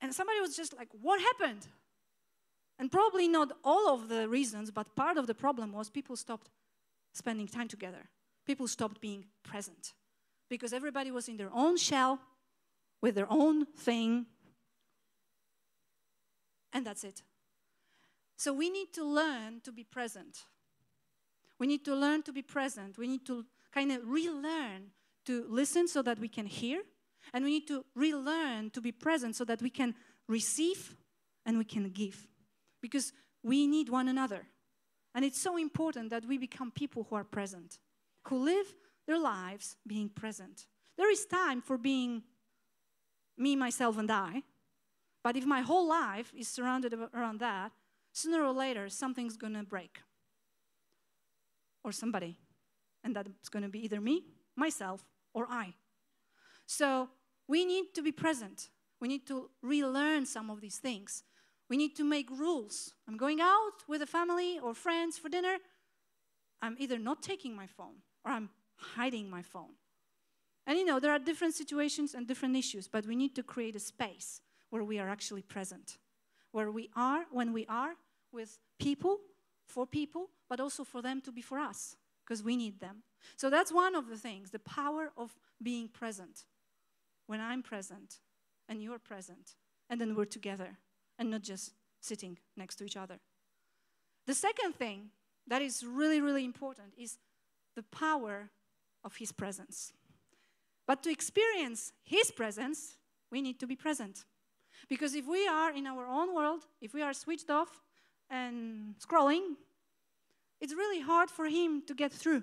and 0.00 0.14
somebody 0.14 0.40
was 0.40 0.56
just 0.56 0.74
like, 0.74 0.88
What 1.02 1.20
happened? 1.20 1.66
And 2.78 2.90
probably 2.90 3.28
not 3.28 3.52
all 3.62 3.92
of 3.92 4.08
the 4.08 4.26
reasons, 4.28 4.70
but 4.70 4.96
part 4.96 5.18
of 5.18 5.26
the 5.26 5.34
problem 5.34 5.72
was 5.72 5.90
people 5.90 6.16
stopped 6.16 6.48
spending 7.12 7.46
time 7.46 7.68
together. 7.68 8.08
People 8.46 8.68
stopped 8.68 9.00
being 9.00 9.26
present 9.42 9.92
because 10.48 10.72
everybody 10.72 11.10
was 11.10 11.28
in 11.28 11.36
their 11.36 11.50
own 11.52 11.76
shell 11.76 12.20
with 13.02 13.14
their 13.14 13.30
own 13.30 13.66
thing, 13.66 14.26
and 16.72 16.86
that's 16.86 17.04
it. 17.04 17.22
So 18.36 18.52
we 18.52 18.70
need 18.70 18.92
to 18.94 19.04
learn 19.04 19.60
to 19.64 19.72
be 19.72 19.84
present. 19.84 20.44
We 21.58 21.66
need 21.66 21.84
to 21.86 21.94
learn 21.94 22.22
to 22.22 22.32
be 22.32 22.42
present. 22.42 22.96
We 22.96 23.08
need 23.08 23.26
to 23.26 23.44
kind 23.72 23.90
of 23.90 24.06
relearn 24.06 24.90
to 25.26 25.44
listen 25.48 25.88
so 25.88 26.02
that 26.02 26.18
we 26.18 26.28
can 26.28 26.46
hear. 26.46 26.82
And 27.34 27.44
we 27.44 27.50
need 27.50 27.66
to 27.68 27.84
relearn 27.94 28.70
to 28.70 28.80
be 28.80 28.92
present 28.92 29.36
so 29.36 29.44
that 29.44 29.60
we 29.60 29.70
can 29.70 29.94
receive 30.28 30.96
and 31.44 31.58
we 31.58 31.64
can 31.64 31.90
give. 31.90 32.28
Because 32.80 33.12
we 33.42 33.66
need 33.66 33.88
one 33.88 34.08
another. 34.08 34.46
And 35.14 35.24
it's 35.24 35.40
so 35.40 35.56
important 35.56 36.10
that 36.10 36.24
we 36.24 36.38
become 36.38 36.70
people 36.70 37.06
who 37.08 37.16
are 37.16 37.24
present, 37.24 37.78
who 38.28 38.38
live 38.38 38.66
their 39.06 39.18
lives 39.18 39.76
being 39.86 40.08
present. 40.08 40.66
There 40.96 41.10
is 41.10 41.26
time 41.26 41.60
for 41.60 41.76
being 41.76 42.22
me, 43.36 43.56
myself, 43.56 43.98
and 43.98 44.10
I. 44.10 44.42
But 45.22 45.36
if 45.36 45.44
my 45.44 45.60
whole 45.60 45.88
life 45.88 46.32
is 46.36 46.48
surrounded 46.48 46.94
around 47.14 47.40
that, 47.40 47.72
sooner 48.12 48.42
or 48.42 48.52
later 48.52 48.88
something's 48.88 49.36
going 49.36 49.54
to 49.54 49.62
break. 49.62 49.98
Or 51.84 51.92
somebody. 51.92 52.38
And 53.04 53.14
that's 53.14 53.48
going 53.48 53.62
to 53.62 53.68
be 53.68 53.84
either 53.84 54.00
me, 54.00 54.24
myself, 54.56 55.04
or 55.34 55.46
I. 55.48 55.74
So 56.66 57.08
we 57.46 57.64
need 57.64 57.94
to 57.94 58.02
be 58.02 58.12
present. 58.12 58.68
We 59.00 59.08
need 59.08 59.26
to 59.28 59.50
relearn 59.62 60.26
some 60.26 60.50
of 60.50 60.60
these 60.60 60.78
things. 60.78 61.22
We 61.68 61.76
need 61.76 61.96
to 61.96 62.04
make 62.04 62.30
rules. 62.30 62.94
I'm 63.06 63.16
going 63.16 63.40
out 63.40 63.84
with 63.86 64.02
a 64.02 64.06
family 64.06 64.58
or 64.58 64.74
friends 64.74 65.18
for 65.18 65.28
dinner. 65.28 65.58
I'm 66.60 66.76
either 66.78 66.98
not 66.98 67.22
taking 67.22 67.54
my 67.54 67.66
phone 67.66 68.02
or 68.24 68.32
I'm 68.32 68.50
hiding 68.76 69.30
my 69.30 69.42
phone. 69.42 69.74
And 70.66 70.78
you 70.78 70.84
know, 70.84 71.00
there 71.00 71.12
are 71.12 71.18
different 71.18 71.54
situations 71.54 72.14
and 72.14 72.26
different 72.26 72.56
issues, 72.56 72.88
but 72.88 73.06
we 73.06 73.16
need 73.16 73.34
to 73.36 73.42
create 73.42 73.76
a 73.76 73.80
space 73.80 74.40
where 74.70 74.84
we 74.84 74.98
are 74.98 75.08
actually 75.08 75.42
present, 75.42 75.98
where 76.52 76.70
we 76.70 76.90
are 76.94 77.24
when 77.30 77.52
we 77.52 77.66
are 77.66 77.94
with 78.32 78.58
people, 78.78 79.18
for 79.66 79.86
people, 79.86 80.30
but 80.48 80.60
also 80.60 80.84
for 80.84 81.02
them 81.02 81.20
to 81.22 81.32
be 81.32 81.42
for 81.42 81.58
us, 81.58 81.96
because 82.24 82.42
we 82.42 82.56
need 82.56 82.80
them. 82.80 83.02
So 83.36 83.50
that's 83.50 83.72
one 83.72 83.94
of 83.94 84.08
the 84.08 84.16
things 84.16 84.50
the 84.50 84.58
power 84.58 85.10
of 85.16 85.36
being 85.62 85.88
present. 85.88 86.44
When 87.26 87.40
I'm 87.40 87.62
present 87.62 88.20
and 88.68 88.82
you're 88.82 88.98
present, 88.98 89.56
and 89.90 90.00
then 90.00 90.14
we're 90.14 90.24
together 90.24 90.78
and 91.18 91.30
not 91.30 91.42
just 91.42 91.72
sitting 92.00 92.38
next 92.56 92.76
to 92.76 92.84
each 92.84 92.96
other. 92.96 93.18
The 94.26 94.34
second 94.34 94.74
thing 94.74 95.10
that 95.46 95.62
is 95.62 95.84
really, 95.84 96.20
really 96.20 96.44
important 96.44 96.94
is 96.96 97.18
the 97.74 97.82
power 97.82 98.50
of 99.04 99.16
His 99.16 99.32
presence. 99.32 99.92
But 100.86 101.02
to 101.02 101.10
experience 101.10 101.92
His 102.02 102.30
presence, 102.30 102.96
we 103.30 103.42
need 103.42 103.58
to 103.60 103.66
be 103.66 103.76
present. 103.76 104.24
Because 104.88 105.14
if 105.14 105.26
we 105.26 105.46
are 105.48 105.72
in 105.72 105.86
our 105.86 106.06
own 106.06 106.34
world, 106.34 106.62
if 106.80 106.94
we 106.94 107.02
are 107.02 107.12
switched 107.12 107.50
off 107.50 107.82
and 108.30 108.94
scrolling, 108.98 109.56
it's 110.60 110.74
really 110.74 111.00
hard 111.00 111.30
for 111.30 111.46
Him 111.46 111.82
to 111.86 111.94
get 111.94 112.12
through. 112.12 112.42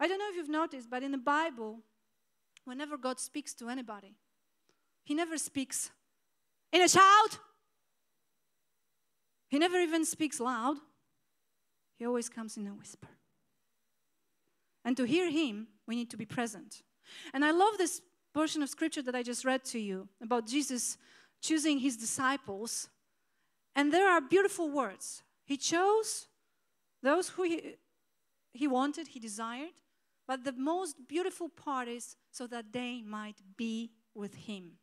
I 0.00 0.06
don't 0.06 0.18
know 0.18 0.28
if 0.30 0.36
you've 0.36 0.48
noticed, 0.48 0.90
but 0.90 1.02
in 1.02 1.12
the 1.12 1.18
Bible, 1.18 1.80
whenever 2.64 2.96
God 2.96 3.18
speaks 3.18 3.54
to 3.54 3.68
anybody, 3.68 4.14
He 5.04 5.14
never 5.14 5.38
speaks 5.38 5.90
in 6.72 6.82
a 6.82 6.88
shout, 6.88 7.38
he 9.48 9.58
never 9.58 9.78
even 9.78 10.04
speaks 10.04 10.38
loud, 10.38 10.76
he 11.98 12.06
always 12.06 12.28
comes 12.28 12.56
in 12.56 12.66
a 12.66 12.74
whisper. 12.74 13.08
And 14.84 14.96
to 14.96 15.04
hear 15.04 15.30
him, 15.30 15.68
we 15.86 15.96
need 15.96 16.10
to 16.10 16.16
be 16.16 16.26
present. 16.26 16.82
And 17.32 17.44
I 17.44 17.50
love 17.50 17.78
this 17.78 18.02
portion 18.38 18.62
of 18.62 18.68
scripture 18.68 19.02
that 19.02 19.16
I 19.16 19.24
just 19.24 19.44
read 19.44 19.64
to 19.64 19.80
you 19.80 20.06
about 20.22 20.46
Jesus 20.46 20.96
choosing 21.40 21.80
his 21.80 21.96
disciples. 21.96 22.88
And 23.74 23.92
there 23.92 24.08
are 24.08 24.20
beautiful 24.20 24.70
words. 24.70 25.24
He 25.44 25.56
chose 25.56 26.28
those 27.02 27.30
who 27.30 27.42
he, 27.42 27.74
he 28.52 28.68
wanted, 28.68 29.08
he 29.08 29.18
desired. 29.18 29.74
But 30.28 30.44
the 30.44 30.52
most 30.52 30.94
beautiful 31.08 31.48
part 31.48 31.88
is 31.88 32.14
so 32.30 32.46
that 32.46 32.66
they 32.72 33.02
might 33.02 33.38
be 33.56 33.90
with 34.14 34.34
him. 34.36 34.78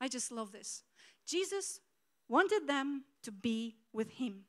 I 0.00 0.08
just 0.08 0.32
love 0.32 0.50
this. 0.50 0.82
Jesus 1.26 1.80
wanted 2.30 2.66
them 2.66 3.04
to 3.24 3.30
be 3.30 3.76
with 3.92 4.12
him 4.12 4.44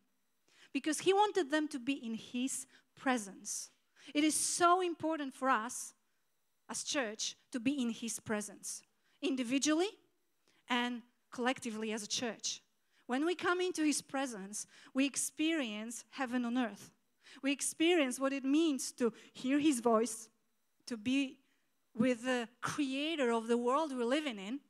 because 0.71 1.00
he 1.00 1.11
wanted 1.11 1.51
them 1.51 1.67
to 1.67 1.79
be 1.79 1.95
in 1.95 2.13
his 2.13 2.65
presence. 2.95 3.71
It 4.15 4.23
is 4.23 4.35
so 4.35 4.79
important 4.79 5.33
for 5.33 5.50
us 5.50 5.93
as 6.72 6.84
church 6.84 7.36
to 7.51 7.60
be 7.60 7.82
in 7.82 7.92
his 7.92 8.20
presence, 8.20 8.82
individually 9.22 9.90
and 10.70 11.01
collectively 11.32 11.92
as 11.92 12.01
a 12.01 12.08
church. 12.08 12.62
When 13.08 13.25
we 13.25 13.36
come 13.36 13.60
into 13.60 13.84
his 13.84 14.01
presence, 14.01 14.66
we 14.94 15.06
experience 15.06 16.06
heaven 16.12 16.46
on 16.46 16.58
earth. 16.58 16.94
We 17.44 17.51
experience 17.51 18.20
what 18.20 18.32
it 18.32 18.46
means 18.46 18.92
to 18.94 19.12
hear 19.34 19.60
his 19.60 19.82
voice, 19.82 20.30
to 20.86 20.96
be 20.96 21.38
with 21.94 22.24
the 22.24 22.48
creator 22.62 23.32
of 23.32 23.48
the 23.48 23.58
world 23.58 23.92
we're 23.96 24.06
living 24.06 24.40
in. 24.40 24.62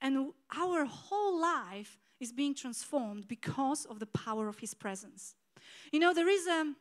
And 0.00 0.32
our 0.56 0.86
whole 0.86 1.38
life 1.38 1.98
is 2.18 2.32
being 2.32 2.54
transformed 2.54 3.28
because 3.28 3.84
of 3.84 3.98
the 3.98 4.06
power 4.06 4.48
of 4.48 4.58
his 4.58 4.72
presence. 4.72 5.34
You 5.92 6.00
know, 6.00 6.14
there 6.14 6.28
is 6.28 6.46
a 6.46 6.72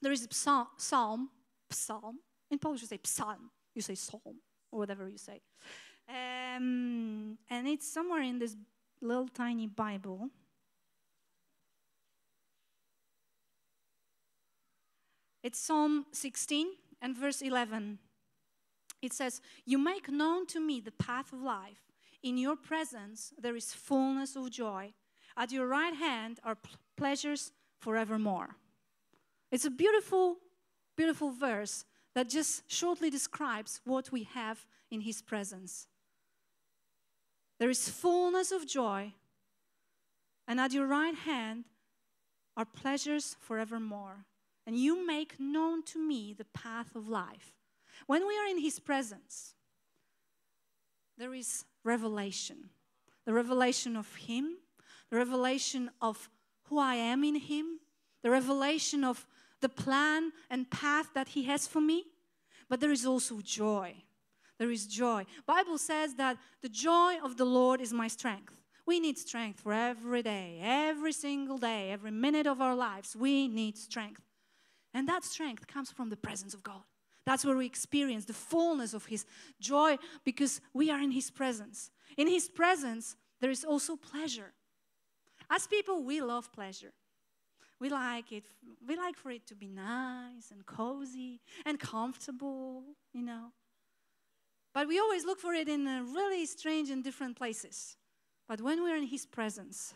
there 0.00 0.12
is 0.12 0.24
a 0.24 0.34
psalm, 0.34 0.68
psalm, 0.76 1.30
psalm. 1.70 2.18
In 2.50 2.58
Polish, 2.58 2.82
you 2.82 2.88
say 2.88 3.00
psalm. 3.04 3.50
You 3.74 3.82
say 3.82 3.94
psalm 3.94 4.40
or 4.70 4.78
whatever 4.78 5.08
you 5.08 5.18
say. 5.18 5.40
Um, 6.08 7.36
and 7.50 7.68
it's 7.68 7.92
somewhere 7.92 8.22
in 8.22 8.38
this 8.38 8.56
little 9.00 9.28
tiny 9.28 9.66
Bible. 9.66 10.30
It's 15.42 15.58
Psalm 15.58 16.06
16 16.12 16.66
and 17.00 17.16
verse 17.16 17.42
11. 17.42 17.98
It 19.00 19.12
says, 19.12 19.40
You 19.64 19.78
make 19.78 20.10
known 20.10 20.46
to 20.48 20.60
me 20.60 20.80
the 20.80 20.90
path 20.92 21.32
of 21.32 21.42
life. 21.42 21.80
In 22.22 22.36
your 22.36 22.56
presence 22.56 23.32
there 23.40 23.54
is 23.54 23.72
fullness 23.72 24.34
of 24.34 24.50
joy. 24.50 24.92
At 25.36 25.52
your 25.52 25.68
right 25.68 25.94
hand 25.94 26.40
are 26.42 26.56
pleasures 26.96 27.52
forevermore. 27.80 28.56
It's 29.52 29.64
a 29.64 29.70
beautiful, 29.70 30.38
beautiful 30.96 31.30
verse 31.30 31.84
that 32.18 32.28
just 32.28 32.64
shortly 32.66 33.10
describes 33.10 33.80
what 33.84 34.10
we 34.10 34.24
have 34.24 34.66
in 34.90 35.02
His 35.02 35.22
presence. 35.22 35.86
There 37.60 37.70
is 37.70 37.88
fullness 37.88 38.50
of 38.50 38.66
joy, 38.66 39.12
and 40.48 40.58
at 40.58 40.72
your 40.72 40.88
right 40.88 41.14
hand 41.14 41.66
are 42.56 42.64
pleasures 42.64 43.36
forevermore. 43.38 44.24
And 44.66 44.76
you 44.76 45.06
make 45.06 45.38
known 45.38 45.84
to 45.84 45.98
me 46.04 46.34
the 46.36 46.46
path 46.46 46.96
of 46.96 47.08
life. 47.08 47.54
When 48.08 48.26
we 48.26 48.36
are 48.36 48.48
in 48.48 48.58
His 48.58 48.80
presence, 48.80 49.54
there 51.16 51.32
is 51.32 51.66
revelation 51.84 52.70
the 53.26 53.32
revelation 53.32 53.94
of 53.94 54.12
Him, 54.16 54.56
the 55.10 55.18
revelation 55.18 55.88
of 56.02 56.28
who 56.64 56.80
I 56.80 56.96
am 56.96 57.22
in 57.22 57.36
Him, 57.36 57.78
the 58.24 58.30
revelation 58.30 59.04
of 59.04 59.24
the 59.60 59.68
plan 59.68 60.32
and 60.50 60.70
path 60.70 61.08
that 61.14 61.28
He 61.28 61.44
has 61.44 61.66
for 61.66 61.80
me. 61.80 62.04
But 62.68 62.80
there 62.80 62.92
is 62.92 63.06
also 63.06 63.40
joy. 63.40 63.94
There 64.58 64.70
is 64.70 64.86
joy. 64.86 65.24
Bible 65.46 65.78
says 65.78 66.14
that 66.14 66.36
the 66.62 66.68
joy 66.68 67.14
of 67.22 67.36
the 67.36 67.44
Lord 67.44 67.80
is 67.80 67.92
my 67.92 68.08
strength. 68.08 68.62
We 68.86 69.00
need 69.00 69.18
strength 69.18 69.60
for 69.60 69.72
every 69.72 70.22
day, 70.22 70.58
every 70.62 71.12
single 71.12 71.58
day, 71.58 71.90
every 71.90 72.10
minute 72.10 72.46
of 72.46 72.60
our 72.60 72.74
lives. 72.74 73.14
We 73.14 73.46
need 73.46 73.76
strength. 73.76 74.22
And 74.94 75.08
that 75.08 75.24
strength 75.24 75.66
comes 75.66 75.90
from 75.90 76.08
the 76.08 76.16
presence 76.16 76.54
of 76.54 76.62
God. 76.62 76.82
That's 77.26 77.44
where 77.44 77.56
we 77.56 77.66
experience 77.66 78.24
the 78.24 78.32
fullness 78.32 78.94
of 78.94 79.06
His 79.06 79.26
joy 79.60 79.98
because 80.24 80.60
we 80.72 80.90
are 80.90 81.00
in 81.00 81.10
His 81.10 81.30
presence. 81.30 81.90
In 82.16 82.26
His 82.26 82.48
presence, 82.48 83.14
there 83.40 83.50
is 83.50 83.64
also 83.64 83.96
pleasure. 83.96 84.52
As 85.50 85.66
people, 85.66 86.02
we 86.02 86.20
love 86.20 86.50
pleasure. 86.52 86.92
We 87.80 87.88
like 87.90 88.32
it. 88.32 88.44
We 88.86 88.96
like 88.96 89.16
for 89.16 89.30
it 89.30 89.46
to 89.46 89.54
be 89.54 89.68
nice 89.68 90.50
and 90.50 90.66
cozy 90.66 91.40
and 91.64 91.78
comfortable, 91.78 92.82
you 93.12 93.22
know. 93.22 93.52
But 94.74 94.88
we 94.88 94.98
always 94.98 95.24
look 95.24 95.40
for 95.40 95.54
it 95.54 95.68
in 95.68 95.84
really 96.12 96.44
strange 96.46 96.90
and 96.90 97.02
different 97.02 97.36
places. 97.36 97.96
But 98.48 98.60
when 98.60 98.82
we're 98.82 98.96
in 98.96 99.06
His 99.06 99.26
presence, 99.26 99.94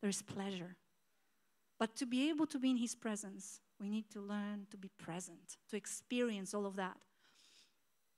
there 0.00 0.10
is 0.10 0.22
pleasure. 0.22 0.76
But 1.78 1.94
to 1.96 2.06
be 2.06 2.28
able 2.30 2.46
to 2.46 2.58
be 2.58 2.70
in 2.70 2.76
His 2.76 2.94
presence, 2.94 3.60
we 3.80 3.88
need 3.88 4.10
to 4.10 4.20
learn 4.20 4.66
to 4.70 4.76
be 4.76 4.88
present, 4.98 5.58
to 5.70 5.76
experience 5.76 6.54
all 6.54 6.66
of 6.66 6.76
that. 6.76 6.96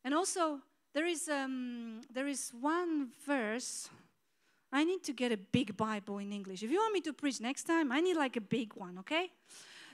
And 0.04 0.14
also, 0.14 0.61
there 0.95 1.07
is, 1.07 1.28
um, 1.28 2.00
there 2.12 2.26
is 2.26 2.52
one 2.59 3.11
verse. 3.26 3.90
I 4.72 4.84
need 4.84 5.02
to 5.04 5.12
get 5.12 5.32
a 5.32 5.37
big 5.37 5.76
Bible 5.76 6.18
in 6.18 6.32
English. 6.32 6.62
If 6.62 6.70
you 6.70 6.78
want 6.78 6.92
me 6.92 7.00
to 7.02 7.12
preach 7.12 7.40
next 7.40 7.64
time, 7.64 7.90
I 7.90 8.00
need 8.00 8.16
like 8.16 8.37
a 8.37 8.40
big 8.40 8.75
one, 8.75 8.98
okay? 8.98 9.30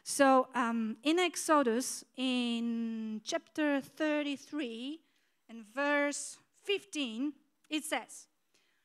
So 0.03 0.49
um, 0.55 0.97
in 1.03 1.19
Exodus, 1.19 2.05
in 2.17 3.21
chapter 3.25 3.81
33 3.81 5.01
and 5.49 5.65
verse 5.75 6.39
15, 6.65 7.33
it 7.71 7.85
says, 7.85 8.27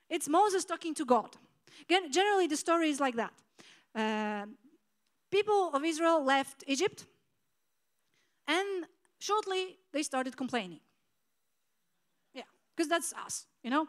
it's 0.09 0.29
Moses 0.29 0.63
talking 0.63 0.93
to 0.95 1.05
God. 1.05 1.35
Generally, 2.11 2.47
the 2.47 2.57
story 2.57 2.89
is 2.89 2.99
like 2.99 3.15
that. 3.15 3.33
Uh, 3.95 4.45
people 5.31 5.71
of 5.73 5.83
Israel 5.83 6.23
left 6.23 6.63
Egypt, 6.67 7.05
and 8.47 8.85
shortly 9.19 9.77
they 9.91 10.03
started 10.03 10.37
complaining. 10.37 10.79
Yeah, 12.33 12.43
because 12.75 12.89
that's 12.89 13.13
us, 13.25 13.45
you 13.63 13.69
know? 13.69 13.87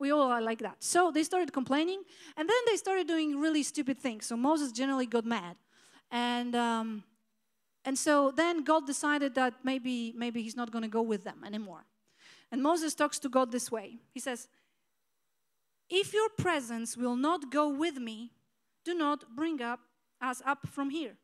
We 0.00 0.10
all 0.10 0.32
are 0.32 0.40
like 0.40 0.60
that. 0.60 0.76
So 0.80 1.12
they 1.12 1.22
started 1.22 1.52
complaining, 1.52 2.02
and 2.36 2.48
then 2.48 2.56
they 2.66 2.76
started 2.76 3.06
doing 3.06 3.38
really 3.38 3.62
stupid 3.62 3.98
things. 3.98 4.26
So 4.26 4.36
Moses 4.36 4.72
generally 4.72 5.06
got 5.06 5.26
mad. 5.26 5.56
And, 6.10 6.56
um, 6.56 7.04
and 7.84 7.96
so 7.98 8.32
then 8.34 8.64
God 8.64 8.86
decided 8.86 9.34
that 9.34 9.54
maybe, 9.62 10.14
maybe 10.16 10.42
he's 10.42 10.56
not 10.56 10.72
going 10.72 10.82
to 10.82 10.88
go 10.88 11.02
with 11.02 11.22
them 11.22 11.44
anymore. 11.46 11.84
And 12.50 12.62
Moses 12.62 12.94
talks 12.94 13.18
to 13.20 13.28
God 13.28 13.52
this 13.52 13.70
way 13.70 13.98
He 14.12 14.20
says, 14.20 14.48
If 15.88 16.12
your 16.12 16.28
presence 16.30 16.96
will 16.96 17.16
not 17.16 17.52
go 17.52 17.68
with 17.68 17.98
me, 17.98 18.32
do 18.84 18.94
not 18.94 19.36
bring 19.36 19.60
up 19.62 19.80
us 20.20 20.42
up 20.44 20.66
from 20.66 20.90
here. 20.90 21.16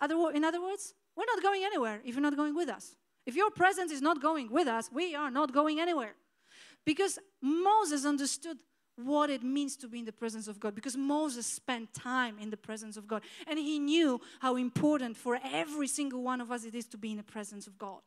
Other, 0.00 0.16
in 0.34 0.44
other 0.44 0.62
words, 0.62 0.94
we're 1.16 1.24
not 1.26 1.42
going 1.42 1.64
anywhere 1.64 2.00
if 2.04 2.14
you're 2.14 2.22
not 2.22 2.36
going 2.36 2.54
with 2.54 2.68
us. 2.68 2.94
If 3.24 3.34
your 3.34 3.50
presence 3.50 3.90
is 3.90 4.02
not 4.02 4.22
going 4.22 4.52
with 4.52 4.68
us, 4.68 4.90
we 4.92 5.14
are 5.14 5.30
not 5.30 5.52
going 5.52 5.80
anywhere. 5.80 6.14
Because 6.86 7.18
Moses 7.42 8.06
understood 8.06 8.56
what 8.96 9.28
it 9.28 9.42
means 9.42 9.76
to 9.76 9.88
be 9.88 9.98
in 9.98 10.06
the 10.06 10.12
presence 10.12 10.48
of 10.48 10.58
God 10.58 10.74
because 10.74 10.96
Moses 10.96 11.46
spent 11.46 11.92
time 11.92 12.38
in 12.40 12.48
the 12.48 12.56
presence 12.56 12.96
of 12.96 13.06
God 13.06 13.22
and 13.46 13.58
he 13.58 13.78
knew 13.78 14.18
how 14.40 14.56
important 14.56 15.18
for 15.18 15.38
every 15.44 15.86
single 15.86 16.22
one 16.22 16.40
of 16.40 16.50
us 16.50 16.64
it 16.64 16.74
is 16.74 16.86
to 16.86 16.96
be 16.96 17.10
in 17.10 17.18
the 17.18 17.22
presence 17.22 17.66
of 17.66 17.76
God. 17.76 18.00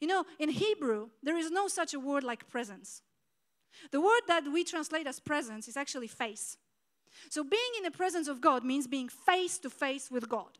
You 0.00 0.08
know, 0.08 0.24
in 0.38 0.48
Hebrew, 0.48 1.08
there 1.22 1.36
is 1.36 1.50
no 1.50 1.68
such 1.68 1.92
a 1.92 2.00
word 2.00 2.24
like 2.24 2.48
presence. 2.48 3.02
The 3.92 4.00
word 4.00 4.22
that 4.28 4.44
we 4.50 4.64
translate 4.64 5.06
as 5.06 5.20
presence 5.20 5.68
is 5.68 5.76
actually 5.76 6.06
face. 6.06 6.56
So, 7.28 7.42
being 7.42 7.72
in 7.78 7.82
the 7.82 7.90
presence 7.90 8.28
of 8.28 8.40
God 8.40 8.64
means 8.64 8.86
being 8.86 9.08
face 9.08 9.58
to 9.58 9.70
face 9.70 10.10
with 10.10 10.28
God. 10.28 10.58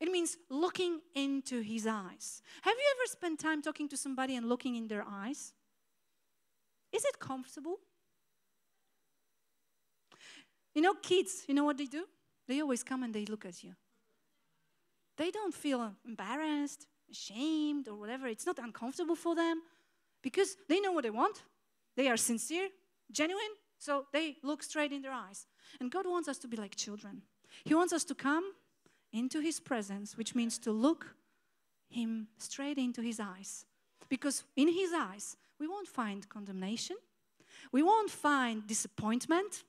It 0.00 0.10
means 0.10 0.36
looking 0.48 1.00
into 1.14 1.60
His 1.60 1.86
eyes. 1.86 2.42
Have 2.62 2.74
you 2.76 2.94
ever 2.96 3.10
spent 3.10 3.40
time 3.40 3.62
talking 3.62 3.88
to 3.88 3.96
somebody 3.96 4.36
and 4.36 4.48
looking 4.48 4.74
in 4.74 4.88
their 4.88 5.04
eyes? 5.06 5.52
Is 6.94 7.04
it 7.04 7.18
comfortable? 7.18 7.78
You 10.74 10.82
know, 10.82 10.94
kids, 10.94 11.44
you 11.48 11.54
know 11.54 11.64
what 11.64 11.76
they 11.76 11.86
do? 11.86 12.04
They 12.46 12.60
always 12.60 12.84
come 12.84 13.02
and 13.02 13.12
they 13.12 13.24
look 13.24 13.44
at 13.44 13.64
you. 13.64 13.74
They 15.16 15.30
don't 15.30 15.54
feel 15.54 15.94
embarrassed, 16.06 16.86
ashamed, 17.10 17.88
or 17.88 17.94
whatever. 17.96 18.28
It's 18.28 18.46
not 18.46 18.58
uncomfortable 18.58 19.16
for 19.16 19.34
them 19.34 19.62
because 20.22 20.56
they 20.68 20.80
know 20.80 20.92
what 20.92 21.02
they 21.02 21.10
want. 21.10 21.42
They 21.96 22.08
are 22.08 22.16
sincere, 22.16 22.68
genuine, 23.10 23.54
so 23.78 24.06
they 24.12 24.36
look 24.42 24.62
straight 24.62 24.92
in 24.92 25.02
their 25.02 25.12
eyes. 25.12 25.46
And 25.80 25.90
God 25.90 26.06
wants 26.06 26.28
us 26.28 26.38
to 26.38 26.48
be 26.48 26.56
like 26.56 26.76
children. 26.76 27.22
He 27.64 27.74
wants 27.74 27.92
us 27.92 28.04
to 28.04 28.14
come 28.14 28.52
into 29.12 29.40
His 29.40 29.60
presence, 29.60 30.16
which 30.16 30.34
means 30.34 30.58
to 30.60 30.72
look 30.72 31.16
Him 31.88 32.28
straight 32.38 32.78
into 32.78 33.02
His 33.02 33.20
eyes. 33.20 33.64
Because 34.14 34.44
in 34.54 34.68
His 34.68 34.92
eyes, 34.92 35.36
we 35.58 35.66
won't 35.66 35.88
find 35.88 36.28
condemnation, 36.28 36.96
we 37.72 37.82
won't 37.82 38.10
find 38.10 38.64
disappointment. 38.64 39.64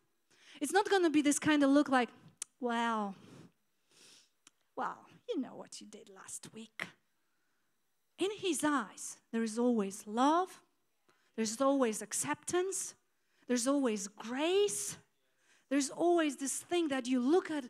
It's 0.61 0.71
not 0.71 0.87
going 0.87 1.01
to 1.01 1.09
be 1.09 1.23
this 1.23 1.39
kind 1.39 1.63
of 1.63 1.71
look 1.71 1.89
like, 1.89 2.09
well, 2.59 3.15
well, 4.75 4.99
you 5.27 5.41
know 5.41 5.55
what 5.55 5.81
you 5.81 5.87
did 5.87 6.11
last 6.15 6.47
week. 6.53 6.85
In 8.19 8.29
His 8.37 8.63
eyes, 8.63 9.17
there 9.31 9.41
is 9.41 9.57
always 9.57 10.03
love, 10.05 10.61
there's 11.35 11.59
always 11.59 12.03
acceptance, 12.03 12.93
there's 13.47 13.67
always 13.67 14.07
grace. 14.07 14.97
There's 15.71 15.89
always 15.89 16.35
this 16.35 16.57
thing 16.59 16.89
that 16.89 17.07
you 17.07 17.19
look 17.19 17.49
at 17.49 17.65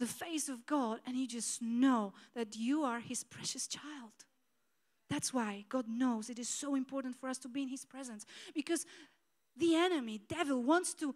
the 0.00 0.06
face 0.06 0.48
of 0.48 0.66
God 0.66 0.98
and 1.06 1.14
you 1.16 1.28
just 1.28 1.62
know 1.62 2.14
that 2.34 2.56
you 2.56 2.82
are 2.82 2.98
His 2.98 3.22
precious 3.22 3.68
child. 3.68 4.25
That's 5.08 5.32
why 5.32 5.64
God 5.68 5.86
knows 5.88 6.30
it 6.30 6.38
is 6.38 6.48
so 6.48 6.74
important 6.74 7.16
for 7.16 7.28
us 7.28 7.38
to 7.38 7.48
be 7.48 7.62
in 7.62 7.68
His 7.68 7.84
presence 7.84 8.26
because 8.54 8.84
the 9.56 9.74
enemy, 9.74 10.20
devil, 10.28 10.62
wants 10.62 10.94
to 10.94 11.14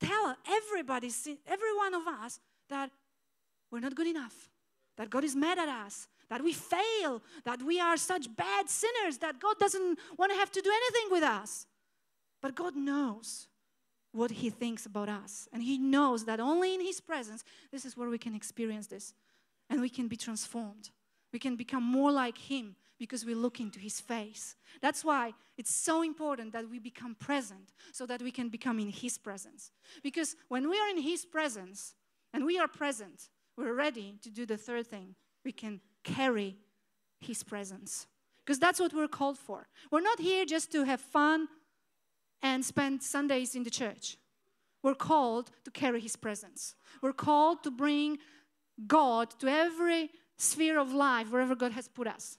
tell 0.00 0.36
everybody, 0.48 1.10
every 1.46 1.76
one 1.76 1.94
of 1.94 2.06
us, 2.06 2.40
that 2.68 2.90
we're 3.70 3.80
not 3.80 3.94
good 3.94 4.06
enough, 4.06 4.50
that 4.96 5.10
God 5.10 5.24
is 5.24 5.36
mad 5.36 5.58
at 5.58 5.68
us, 5.68 6.08
that 6.30 6.42
we 6.42 6.52
fail, 6.52 7.22
that 7.44 7.62
we 7.62 7.80
are 7.80 7.96
such 7.96 8.34
bad 8.34 8.68
sinners, 8.68 9.18
that 9.18 9.40
God 9.40 9.58
doesn't 9.58 9.98
want 10.18 10.32
to 10.32 10.38
have 10.38 10.50
to 10.52 10.60
do 10.60 10.70
anything 10.70 11.10
with 11.10 11.22
us. 11.22 11.66
But 12.40 12.54
God 12.54 12.74
knows 12.74 13.48
what 14.12 14.30
He 14.30 14.50
thinks 14.50 14.86
about 14.86 15.08
us. 15.08 15.48
And 15.52 15.62
He 15.62 15.76
knows 15.76 16.24
that 16.24 16.40
only 16.40 16.74
in 16.74 16.80
His 16.80 17.00
presence, 17.00 17.44
this 17.70 17.84
is 17.84 17.96
where 17.96 18.08
we 18.08 18.18
can 18.18 18.34
experience 18.34 18.86
this. 18.86 19.14
And 19.68 19.80
we 19.80 19.88
can 19.88 20.08
be 20.08 20.16
transformed. 20.16 20.90
We 21.32 21.38
can 21.38 21.56
become 21.56 21.82
more 21.82 22.12
like 22.12 22.38
Him 22.38 22.76
because 22.98 23.24
we 23.24 23.34
look 23.34 23.60
into 23.60 23.78
His 23.78 24.00
face. 24.00 24.56
That's 24.80 25.04
why 25.04 25.32
it's 25.56 25.74
so 25.74 26.02
important 26.02 26.52
that 26.52 26.68
we 26.68 26.78
become 26.78 27.14
present 27.14 27.72
so 27.92 28.06
that 28.06 28.22
we 28.22 28.30
can 28.30 28.48
become 28.48 28.78
in 28.78 28.88
His 28.88 29.18
presence. 29.18 29.70
Because 30.02 30.36
when 30.48 30.68
we 30.68 30.78
are 30.78 30.88
in 30.88 31.02
His 31.02 31.24
presence 31.24 31.94
and 32.32 32.44
we 32.44 32.58
are 32.58 32.68
present, 32.68 33.28
we're 33.56 33.74
ready 33.74 34.14
to 34.22 34.30
do 34.30 34.46
the 34.46 34.56
third 34.56 34.86
thing. 34.86 35.14
We 35.44 35.52
can 35.52 35.80
carry 36.02 36.56
His 37.20 37.42
presence. 37.42 38.06
Because 38.44 38.58
that's 38.58 38.80
what 38.80 38.92
we're 38.92 39.08
called 39.08 39.38
for. 39.38 39.66
We're 39.90 40.00
not 40.00 40.20
here 40.20 40.44
just 40.44 40.70
to 40.72 40.84
have 40.84 41.00
fun 41.00 41.48
and 42.42 42.64
spend 42.64 43.02
Sundays 43.02 43.54
in 43.54 43.64
the 43.64 43.70
church. 43.70 44.18
We're 44.82 44.94
called 44.94 45.50
to 45.64 45.70
carry 45.70 46.00
His 46.00 46.14
presence. 46.14 46.74
We're 47.00 47.14
called 47.14 47.64
to 47.64 47.70
bring 47.70 48.18
God 48.86 49.30
to 49.40 49.48
every 49.48 50.10
sphere 50.36 50.78
of 50.78 50.92
life 50.92 51.30
wherever 51.30 51.54
God 51.54 51.72
has 51.72 51.88
put 51.88 52.06
us. 52.06 52.38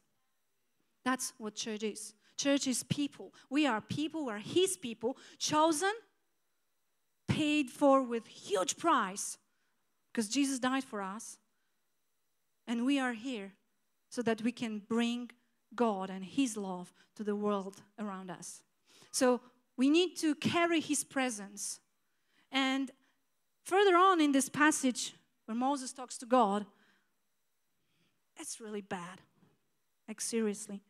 That's 1.05 1.31
what 1.37 1.55
church 1.55 1.83
is. 1.83 2.13
Church 2.35 2.67
is 2.67 2.83
people. 2.83 3.33
We 3.49 3.65
are 3.65 3.79
people, 3.79 4.25
we're 4.25 4.39
His 4.39 4.75
people, 4.75 5.17
chosen, 5.37 5.93
paid 7.27 7.69
for 7.69 8.03
with 8.03 8.27
huge 8.27 8.75
price 8.75 9.37
because 10.11 10.27
Jesus 10.27 10.59
died 10.59 10.83
for 10.83 11.01
us. 11.01 11.37
And 12.67 12.85
we 12.85 12.99
are 12.99 13.13
here 13.13 13.53
so 14.09 14.21
that 14.23 14.41
we 14.41 14.51
can 14.51 14.79
bring 14.79 15.31
God 15.75 16.09
and 16.09 16.25
His 16.25 16.57
love 16.57 16.93
to 17.15 17.23
the 17.23 17.35
world 17.35 17.81
around 17.97 18.29
us. 18.29 18.63
So 19.11 19.39
we 19.77 19.89
need 19.89 20.17
to 20.17 20.35
carry 20.35 20.79
his 20.79 21.03
presence. 21.03 21.79
And 22.51 22.91
further 23.63 23.95
on 23.95 24.21
in 24.21 24.31
this 24.31 24.49
passage, 24.49 25.13
where 25.45 25.55
Moses 25.55 25.91
talks 25.91 26.17
to 26.19 26.25
God, 26.25 26.65
that's 28.37 28.59
really 28.59 28.81
bad. 28.81 29.21
Like, 30.07 30.21
seriously. 30.21 30.81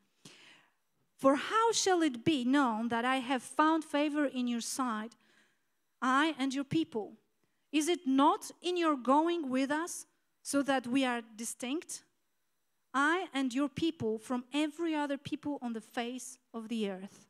For 1.18 1.36
how 1.36 1.72
shall 1.72 2.02
it 2.02 2.26
be 2.26 2.44
known 2.44 2.90
that 2.90 3.06
I 3.06 3.18
have 3.18 3.42
found 3.42 3.84
favor 3.84 4.26
in 4.26 4.48
your 4.48 4.62
sight, 4.62 5.14
I 6.02 6.36
and 6.38 6.54
your 6.54 6.66
people? 6.66 7.14
Is 7.72 7.88
it 7.88 8.06
not 8.06 8.52
in 8.62 8.78
your 8.78 8.96
going 8.96 9.50
with 9.50 9.72
us 9.72 10.06
so 10.44 10.62
that 10.64 10.88
we 10.88 11.06
are 11.06 11.22
distinct? 11.36 12.04
I 12.94 13.28
and 13.34 13.54
your 13.54 13.70
people 13.70 14.18
from 14.18 14.46
every 14.54 14.96
other 14.96 15.18
people 15.18 15.60
on 15.62 15.74
the 15.74 15.82
face 15.82 16.38
of 16.54 16.70
the 16.70 16.90
earth. 16.90 17.28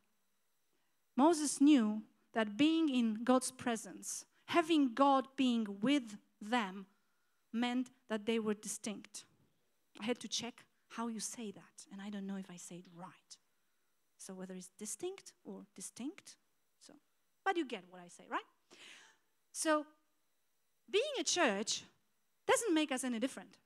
Moses 1.17 1.61
knew 1.61 2.01
that 2.33 2.57
being 2.57 2.89
in 2.89 3.23
God's 3.23 3.51
presence, 3.51 4.25
having 4.45 4.93
God 4.93 5.27
being 5.35 5.77
with 5.81 6.17
them, 6.41 6.85
meant 7.53 7.89
that 8.09 8.25
they 8.25 8.37
were 8.37 8.53
distinct. 8.53 9.23
I 9.99 10.05
had 10.05 10.19
to 10.19 10.27
check 10.27 10.65
how 10.89 11.07
you 11.07 11.19
say 11.19 11.51
that, 11.51 11.85
and 11.91 12.01
I 12.01 12.09
don't 12.09 12.27
know 12.27 12.35
if 12.35 12.51
I 12.51 12.57
say 12.57 12.75
it 12.75 12.85
right. 12.95 13.37
So 14.25 14.33
whether 14.33 14.55
it's 14.55 14.71
distinct 14.79 15.33
or 15.43 15.65
distinct. 15.75 16.35
So, 16.81 16.93
but 17.43 17.57
you 17.57 17.65
get 17.65 17.83
what 17.91 18.01
I 18.01 18.07
say, 18.07 18.23
right? 18.27 18.41
So 19.51 19.85
being 20.89 21.03
a 21.19 21.23
church 21.23 21.83
doesn't 22.47 22.73
make 22.73 22.91
us 22.91 23.03
any 23.03 23.19
different. 23.19 23.57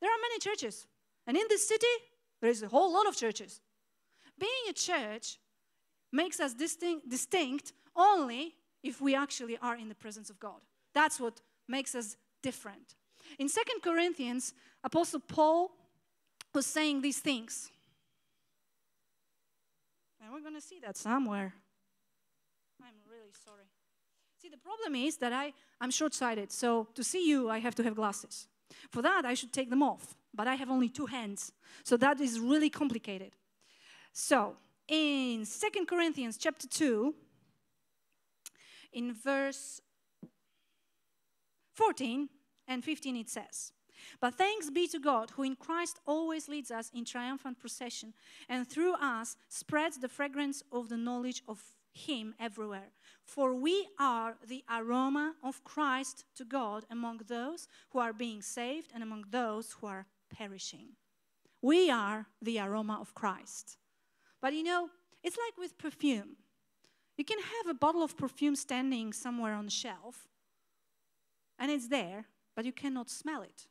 There 0.00 0.10
are 0.10 0.20
many 0.20 0.40
churches, 0.40 0.88
and 1.28 1.36
in 1.36 1.44
this 1.48 1.68
city, 1.68 1.94
there 2.40 2.50
is 2.50 2.62
a 2.64 2.68
whole 2.68 2.92
lot 2.92 3.06
of 3.06 3.16
churches. 3.16 3.60
Being 4.36 4.64
a 4.68 4.72
church 4.72 5.38
makes 6.12 6.40
us 6.40 6.54
distinct, 6.54 7.08
distinct 7.08 7.72
only 7.94 8.54
if 8.82 9.00
we 9.00 9.14
actually 9.14 9.56
are 9.62 9.76
in 9.76 9.88
the 9.88 9.94
presence 9.94 10.28
of 10.28 10.40
God. 10.40 10.60
That's 10.92 11.20
what 11.20 11.40
makes 11.68 11.94
us 11.94 12.16
different. 12.42 12.96
In 13.38 13.48
Second 13.48 13.80
Corinthians, 13.80 14.54
Apostle 14.82 15.20
Paul 15.20 15.70
was 16.52 16.66
saying 16.66 17.00
these 17.00 17.20
things. 17.20 17.70
And 20.24 20.32
we're 20.32 20.40
going 20.40 20.54
to 20.54 20.60
see 20.60 20.80
that 20.80 20.96
somewhere. 20.96 21.52
I'm 22.82 22.94
really 23.10 23.32
sorry. 23.44 23.64
See, 24.40 24.48
the 24.48 24.56
problem 24.56 24.94
is 24.94 25.18
that 25.18 25.34
I, 25.34 25.52
I'm 25.82 25.90
short 25.90 26.14
sighted, 26.14 26.50
so 26.50 26.88
to 26.94 27.04
see 27.04 27.28
you, 27.28 27.50
I 27.50 27.58
have 27.58 27.74
to 27.74 27.82
have 27.82 27.94
glasses. 27.94 28.48
For 28.90 29.02
that, 29.02 29.26
I 29.26 29.34
should 29.34 29.52
take 29.52 29.68
them 29.68 29.82
off, 29.82 30.16
but 30.32 30.48
I 30.48 30.54
have 30.54 30.70
only 30.70 30.88
two 30.88 31.04
hands, 31.06 31.52
so 31.82 31.98
that 31.98 32.20
is 32.20 32.40
really 32.40 32.70
complicated. 32.70 33.32
So, 34.14 34.56
in 34.88 35.44
Second 35.44 35.88
Corinthians 35.88 36.38
chapter 36.38 36.66
2, 36.68 37.14
in 38.94 39.12
verse 39.12 39.82
14 41.74 42.30
and 42.66 42.82
15, 42.82 43.16
it 43.16 43.28
says, 43.28 43.72
But 44.20 44.34
thanks 44.34 44.70
be 44.70 44.86
to 44.88 44.98
God, 44.98 45.30
who 45.30 45.42
in 45.42 45.56
Christ 45.56 46.00
always 46.06 46.48
leads 46.48 46.70
us 46.70 46.90
in 46.94 47.04
triumphant 47.04 47.58
procession, 47.58 48.14
and 48.48 48.68
through 48.68 48.94
us 48.94 49.36
spreads 49.48 49.98
the 49.98 50.08
fragrance 50.08 50.62
of 50.72 50.88
the 50.88 50.96
knowledge 50.96 51.42
of 51.48 51.62
Him 51.92 52.34
everywhere. 52.38 52.92
For 53.24 53.54
we 53.54 53.88
are 53.98 54.36
the 54.46 54.64
aroma 54.70 55.34
of 55.42 55.64
Christ 55.64 56.24
to 56.36 56.44
God 56.44 56.84
among 56.90 57.20
those 57.26 57.68
who 57.90 57.98
are 57.98 58.12
being 58.12 58.42
saved 58.42 58.90
and 58.94 59.02
among 59.02 59.24
those 59.30 59.76
who 59.80 59.86
are 59.86 60.06
perishing. 60.30 60.90
We 61.62 61.90
are 61.90 62.26
the 62.42 62.58
aroma 62.58 62.98
of 63.00 63.14
Christ. 63.14 63.78
But 64.42 64.52
you 64.52 64.62
know, 64.62 64.90
it's 65.22 65.38
like 65.38 65.56
with 65.56 65.78
perfume. 65.78 66.36
You 67.16 67.24
can 67.24 67.38
have 67.38 67.70
a 67.70 67.78
bottle 67.78 68.02
of 68.02 68.16
perfume 68.16 68.56
standing 68.56 69.12
somewhere 69.12 69.54
on 69.54 69.64
the 69.64 69.70
shelf, 69.70 70.28
and 71.58 71.70
it's 71.70 71.88
there, 71.88 72.26
but 72.54 72.64
you 72.64 72.72
cannot 72.72 73.08
smell 73.08 73.42
it. 73.42 73.68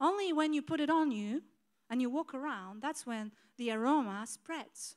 Only 0.00 0.32
when 0.32 0.52
you 0.52 0.62
put 0.62 0.80
it 0.80 0.90
on 0.90 1.10
you 1.10 1.42
and 1.90 2.00
you 2.00 2.10
walk 2.10 2.34
around, 2.34 2.82
that's 2.82 3.06
when 3.06 3.32
the 3.56 3.70
aroma 3.70 4.24
spreads. 4.26 4.96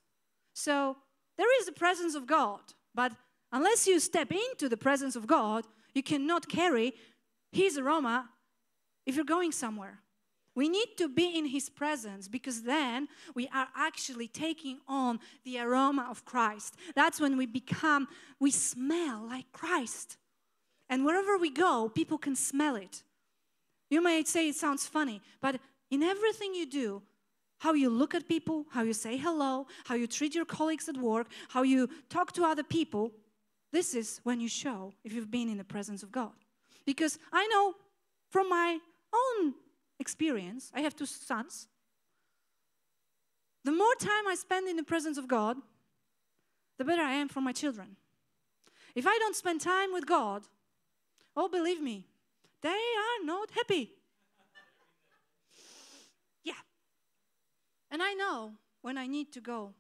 So 0.54 0.98
there 1.38 1.60
is 1.60 1.66
the 1.66 1.72
presence 1.72 2.16
of 2.16 2.26
God, 2.26 2.62
but 2.96 3.12
unless 3.52 3.88
you 3.88 4.00
step 4.00 4.32
into 4.32 4.68
the 4.68 4.78
presence 4.78 5.16
of 5.16 5.28
God, 5.28 5.66
you 5.94 6.04
cannot 6.04 6.50
carry 6.50 6.94
His 7.52 7.78
aroma 7.78 8.30
if 9.06 9.16
you're 9.16 9.26
going 9.26 9.52
somewhere. 9.52 10.00
We 10.56 10.70
need 10.70 10.98
to 10.98 11.08
be 11.08 11.38
in 11.38 11.46
His 11.46 11.70
presence 11.70 12.28
because 12.28 12.64
then 12.64 13.08
we 13.36 13.48
are 13.54 13.68
actually 13.76 14.28
taking 14.28 14.80
on 14.88 15.20
the 15.44 15.60
aroma 15.60 16.08
of 16.10 16.26
Christ. 16.26 16.76
That's 16.96 17.22
when 17.22 17.38
we 17.38 17.46
become, 17.46 18.08
we 18.40 18.50
smell 18.50 19.24
like 19.28 19.52
Christ. 19.52 20.18
And 20.90 21.06
wherever 21.06 21.38
we 21.38 21.52
go, 21.52 21.90
people 21.90 22.18
can 22.18 22.36
smell 22.36 22.76
it. 22.76 23.04
You 23.90 24.02
may 24.02 24.24
say 24.24 24.50
it 24.50 24.56
sounds 24.56 24.86
funny, 24.86 25.22
but 25.42 25.60
in 25.90 26.04
everything 26.04 26.54
you 26.54 26.66
do, 26.66 27.02
how 27.60 27.74
you 27.74 27.90
look 27.90 28.14
at 28.14 28.28
people, 28.28 28.66
how 28.72 28.84
you 28.84 28.94
say 28.94 29.18
hello, 29.18 29.68
how 29.86 29.96
you 29.96 30.08
treat 30.08 30.36
your 30.36 30.46
colleagues 30.46 30.88
at 30.88 30.98
work, 30.98 31.28
how 31.50 31.64
you 31.64 31.90
talk 32.10 32.32
to 32.34 32.44
other 32.44 32.64
people, 32.64 33.12
this 33.72 33.96
is 33.96 34.20
when 34.24 34.40
you 34.40 34.48
show 34.48 34.94
if 35.04 35.14
you've 35.14 35.32
been 35.32 35.50
in 35.50 35.58
the 35.58 35.64
presence 35.64 36.04
of 36.04 36.12
God. 36.12 36.34
Because 36.86 37.18
I 37.34 37.48
know 37.48 37.74
from 38.30 38.50
my 38.50 38.80
own 39.14 39.54
experience, 40.00 40.72
I 40.74 40.82
have 40.82 40.96
two 40.96 41.06
sons. 41.06 41.68
The 43.64 43.72
more 43.72 43.96
time 44.00 44.28
I 44.28 44.36
spend 44.36 44.70
in 44.70 44.78
the 44.78 44.84
presence 44.84 45.18
of 45.18 45.28
God, 45.28 45.58
the 46.78 46.86
better 46.86 47.02
I 47.02 47.14
am 47.14 47.28
for 47.28 47.42
my 47.42 47.52
children. 47.52 47.98
If 48.96 49.06
I 49.06 49.18
don't 49.20 49.36
spend 49.36 49.62
time 49.62 49.92
with 49.92 50.06
God, 50.06 50.44
oh, 51.36 51.50
believe 51.50 51.82
me, 51.82 52.06
they 52.62 52.70
are 52.70 53.26
not 53.26 53.52
happy. 53.52 53.92
Yeah. 56.44 56.54
And 57.92 58.02
I 58.02 58.14
know 58.14 58.54
when 58.82 58.98
I 58.98 59.08
need 59.08 59.32
to 59.34 59.42
go 59.42 59.74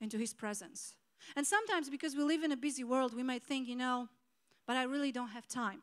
into 0.00 0.18
His 0.18 0.34
presence. 0.34 0.94
And 1.36 1.46
sometimes, 1.46 1.90
because 1.90 2.14
we 2.14 2.22
live 2.22 2.42
in 2.42 2.52
a 2.52 2.56
busy 2.56 2.84
world, 2.84 3.14
we 3.14 3.22
might 3.22 3.42
think, 3.42 3.68
you 3.68 3.76
know, 3.76 4.08
but 4.66 4.76
I 4.76 4.84
really 4.84 5.12
don't 5.12 5.28
have 5.28 5.48
time. 5.48 5.82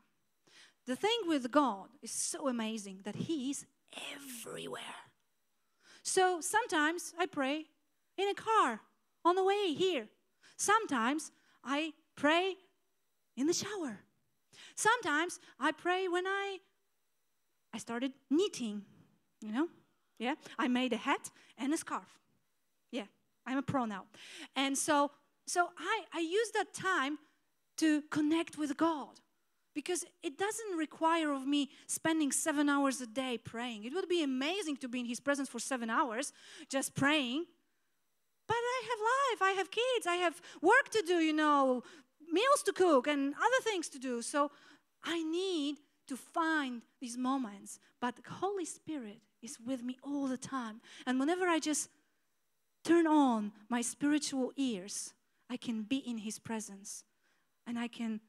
The 0.86 0.96
thing 0.96 1.18
with 1.28 1.52
God 1.52 1.90
is 2.02 2.12
so 2.12 2.48
amazing 2.48 3.02
that 3.04 3.16
He 3.16 3.52
is 3.52 3.66
everywhere. 4.16 4.82
So 6.04 6.40
sometimes 6.42 7.14
I 7.20 7.26
pray 7.26 7.66
in 8.18 8.30
a 8.30 8.34
car 8.34 8.82
on 9.24 9.36
the 9.36 9.44
way 9.44 9.74
here. 9.74 10.08
Sometimes 10.58 11.32
I 11.64 11.94
pray 12.16 12.56
in 13.36 13.48
the 13.48 13.54
shower. 13.54 14.05
Sometimes 14.76 15.40
I 15.60 15.72
pray 15.72 16.08
when 16.08 16.28
I 16.28 16.60
I 17.74 17.78
started 17.78 18.14
knitting, 18.30 18.84
you 19.42 19.52
know? 19.52 19.68
Yeah, 20.18 20.36
I 20.58 20.70
made 20.70 20.94
a 20.94 20.98
hat 20.98 21.30
and 21.58 21.74
a 21.74 21.78
scarf. 21.78 22.20
Yeah, 22.92 23.08
I'm 23.46 23.58
a 23.58 23.62
pro 23.62 23.86
now. 23.86 24.06
And 24.56 24.78
so 24.78 25.12
so 25.46 25.70
I 25.78 26.04
I 26.14 26.20
use 26.20 26.52
that 26.52 26.74
time 26.74 27.18
to 27.78 28.02
connect 28.10 28.58
with 28.58 28.78
God 28.78 29.20
because 29.76 30.06
it 30.24 30.38
doesn't 30.38 30.78
require 30.78 31.34
of 31.34 31.46
me 31.46 31.70
spending 31.86 32.32
seven 32.32 32.70
hours 32.70 33.02
a 33.02 33.06
day 33.06 33.38
praying 33.38 33.84
it 33.84 33.94
would 33.94 34.08
be 34.08 34.24
amazing 34.24 34.78
to 34.78 34.88
be 34.88 35.02
in 35.02 35.06
his 35.06 35.20
presence 35.20 35.50
for 35.50 35.60
seven 35.60 35.90
hours 35.90 36.32
just 36.70 36.96
praying 36.96 37.46
but 38.48 38.56
i 38.56 38.82
have 38.90 39.00
life 39.00 39.42
i 39.50 39.58
have 39.58 39.70
kids 39.70 40.08
i 40.08 40.16
have 40.16 40.42
work 40.62 40.90
to 40.90 41.04
do 41.06 41.16
you 41.16 41.34
know 41.34 41.84
meals 42.32 42.64
to 42.64 42.74
cook 42.74 43.08
and 43.08 43.34
other 43.34 43.64
things 43.64 43.90
to 43.90 44.00
do 44.00 44.22
so 44.22 44.52
i 45.04 45.24
need 45.24 45.78
to 46.08 46.16
find 46.16 46.82
these 47.00 47.18
moments 47.18 47.80
but 48.00 48.16
the 48.16 48.24
holy 48.30 48.66
spirit 48.66 49.20
is 49.42 49.58
with 49.66 49.84
me 49.84 49.98
all 50.04 50.28
the 50.28 50.38
time 50.38 50.82
and 51.06 51.20
whenever 51.20 51.46
i 51.46 51.60
just 51.60 51.90
turn 52.84 53.08
on 53.08 53.52
my 53.70 53.82
spiritual 53.82 54.52
ears 54.58 55.14
i 55.50 55.58
can 55.58 55.84
be 55.84 55.98
in 55.98 56.20
his 56.20 56.40
presence 56.40 57.04
and 57.68 57.80
i 57.80 57.88
can 57.88 58.20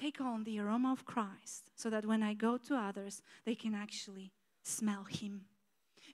take 0.00 0.20
on 0.20 0.44
the 0.44 0.58
aroma 0.58 0.92
of 0.92 1.04
Christ 1.04 1.70
so 1.76 1.90
that 1.90 2.06
when 2.06 2.22
I 2.22 2.32
go 2.32 2.56
to 2.56 2.74
others, 2.74 3.22
they 3.44 3.54
can 3.54 3.74
actually 3.74 4.32
smell 4.62 5.04
Him. 5.04 5.42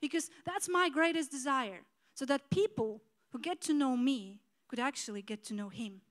Because 0.01 0.29
that's 0.45 0.67
my 0.67 0.89
greatest 0.89 1.31
desire, 1.31 1.81
so 2.13 2.25
that 2.25 2.49
people 2.49 3.01
who 3.31 3.39
get 3.39 3.61
to 3.61 3.73
know 3.73 3.95
me 3.95 4.41
could 4.67 4.79
actually 4.79 5.21
get 5.21 5.43
to 5.45 5.53
know 5.53 5.69
Him. 5.69 6.01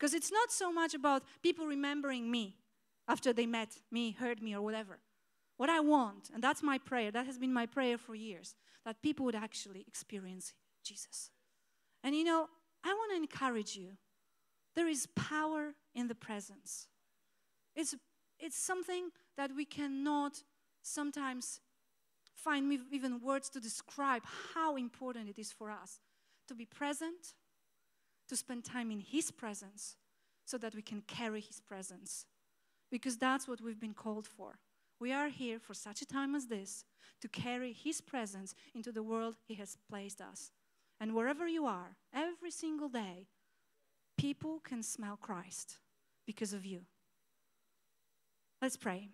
Because 0.00 0.14
it's 0.14 0.32
not 0.32 0.50
so 0.50 0.72
much 0.72 0.94
about 0.94 1.24
people 1.42 1.66
remembering 1.66 2.30
me 2.30 2.56
after 3.06 3.34
they 3.34 3.44
met 3.44 3.76
me, 3.92 4.12
heard 4.12 4.40
me, 4.40 4.54
or 4.54 4.62
whatever. 4.62 4.98
What 5.58 5.68
I 5.68 5.80
want, 5.80 6.30
and 6.32 6.42
that's 6.42 6.62
my 6.62 6.78
prayer, 6.78 7.10
that 7.10 7.26
has 7.26 7.36
been 7.36 7.52
my 7.52 7.66
prayer 7.66 7.98
for 7.98 8.14
years, 8.14 8.54
that 8.86 9.02
people 9.02 9.26
would 9.26 9.34
actually 9.34 9.84
experience 9.86 10.54
Jesus. 10.82 11.30
And 12.02 12.14
you 12.14 12.24
know, 12.24 12.48
I 12.82 12.94
want 12.94 13.12
to 13.12 13.16
encourage 13.16 13.76
you. 13.76 13.90
There 14.74 14.88
is 14.88 15.06
power 15.14 15.74
in 15.94 16.08
the 16.08 16.14
presence. 16.14 16.86
It's, 17.76 17.94
it's 18.38 18.56
something 18.56 19.10
that 19.36 19.50
we 19.54 19.66
cannot 19.66 20.42
sometimes 20.82 21.60
find 22.34 22.72
even 22.90 23.20
words 23.20 23.50
to 23.50 23.60
describe 23.60 24.22
how 24.54 24.76
important 24.76 25.28
it 25.28 25.38
is 25.38 25.52
for 25.52 25.70
us 25.70 26.00
to 26.48 26.54
be 26.54 26.64
present, 26.64 27.34
to 28.30 28.36
spend 28.36 28.64
time 28.64 28.90
in 28.90 29.00
His 29.00 29.30
presence, 29.30 29.96
so 30.46 30.56
that 30.58 30.74
we 30.74 30.82
can 30.82 31.02
carry 31.02 31.40
His 31.40 31.60
presence. 31.60 32.26
Because 32.90 33.18
that's 33.18 33.46
what 33.46 33.60
we've 33.60 33.78
been 33.78 33.92
called 33.92 34.26
for. 34.26 34.58
We 35.00 35.12
are 35.12 35.28
here 35.28 35.58
for 35.58 35.74
such 35.74 36.00
a 36.00 36.06
time 36.06 36.34
as 36.34 36.46
this 36.46 36.84
to 37.20 37.28
carry 37.28 37.72
His 37.72 38.00
presence 38.00 38.54
into 38.74 38.92
the 38.92 39.02
world 39.02 39.34
He 39.46 39.54
has 39.54 39.76
placed 39.88 40.20
us. 40.20 40.52
And 41.00 41.14
wherever 41.14 41.48
you 41.48 41.66
are, 41.66 41.96
every 42.14 42.50
single 42.50 42.88
day, 42.88 43.26
people 44.16 44.60
can 44.60 44.82
smell 44.82 45.16
Christ 45.16 45.78
because 46.24 46.52
of 46.52 46.64
you. 46.64 46.82
Let's 48.62 48.76
pray. 48.76 49.08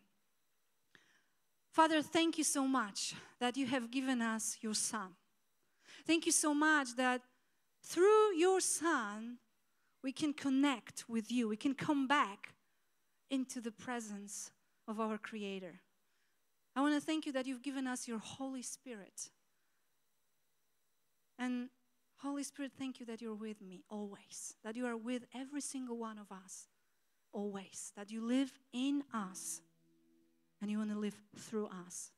Father, 1.72 2.02
thank 2.02 2.36
you 2.38 2.44
so 2.44 2.66
much 2.66 3.14
that 3.38 3.56
you 3.56 3.66
have 3.66 3.90
given 3.90 4.20
us 4.20 4.58
your 4.60 4.74
Son. 4.74 5.14
Thank 6.06 6.26
you 6.26 6.32
so 6.32 6.52
much 6.54 6.96
that 6.96 7.22
through 7.86 8.36
your 8.36 8.60
Son, 8.60 9.38
we 10.02 10.12
can 10.12 10.32
connect 10.32 11.04
with 11.08 11.30
you. 11.30 11.48
We 11.48 11.56
can 11.56 11.74
come 11.74 12.06
back 12.06 12.54
into 13.30 13.60
the 13.60 13.70
presence 13.70 14.50
of 14.88 15.00
our 15.00 15.18
Creator. 15.18 15.80
I 16.74 16.80
want 16.80 16.94
to 16.94 17.00
thank 17.00 17.26
you 17.26 17.32
that 17.32 17.46
you've 17.46 17.62
given 17.62 17.86
us 17.86 18.06
your 18.08 18.18
Holy 18.18 18.62
Spirit. 18.62 19.30
And 21.38 21.68
Holy 22.18 22.42
Spirit, 22.42 22.72
thank 22.78 22.98
you 22.98 23.06
that 23.06 23.22
you're 23.22 23.34
with 23.34 23.60
me 23.62 23.84
always, 23.88 24.56
that 24.64 24.74
you 24.76 24.86
are 24.86 24.96
with 24.96 25.24
every 25.34 25.60
single 25.60 25.96
one 25.96 26.18
of 26.18 26.30
us 26.32 26.68
always, 27.32 27.92
that 27.96 28.10
you 28.10 28.24
live 28.24 28.52
in 28.72 29.04
us. 29.12 29.60
and 30.60 30.70
you 30.70 30.78
want 30.78 30.90
to 30.90 30.98
live 30.98 31.16
through 31.36 31.68
us. 31.86 32.10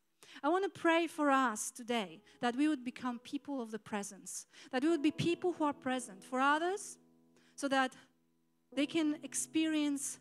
I 0.43 0.49
want 0.49 0.65
to 0.65 0.81
pray 0.81 1.07
for 1.07 1.31
us 1.31 1.71
today 1.71 2.21
that 2.41 2.57
we 2.57 2.69
would 2.69 2.85
become 2.85 3.19
people 3.19 3.61
of 3.61 3.71
the 3.71 3.79
presence, 3.79 4.47
that 4.71 4.83
we 4.83 4.89
would 4.89 5.03
be 5.03 5.11
people 5.11 5.53
who 5.53 5.65
are 5.65 5.73
present 5.73 6.23
for 6.23 6.41
others 6.41 6.99
so 7.55 7.69
that 7.69 7.93
they 8.75 8.87
can 8.87 9.17
experience 9.23 10.19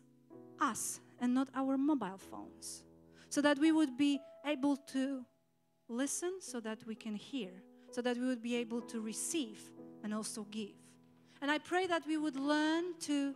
us 0.60 1.00
and 1.20 1.34
not 1.34 1.48
our 1.54 1.76
mobile 1.76 2.18
phones, 2.18 2.82
so 3.28 3.40
that 3.40 3.58
we 3.58 3.72
would 3.72 3.96
be 3.96 4.20
able 4.46 4.76
to 4.76 5.24
listen 5.88 6.40
so 6.40 6.60
that 6.60 6.84
we 6.86 6.94
can 6.94 7.14
hear, 7.14 7.50
so 7.90 8.02
that 8.02 8.16
we 8.16 8.26
would 8.26 8.42
be 8.42 8.56
able 8.56 8.80
to 8.82 9.00
receive 9.00 9.60
and 10.02 10.14
also 10.14 10.46
give. 10.50 10.76
And 11.40 11.50
I 11.50 11.58
pray 11.58 11.86
that 11.86 12.06
we 12.06 12.16
would 12.16 12.36
learn 12.36 12.98
to 13.00 13.34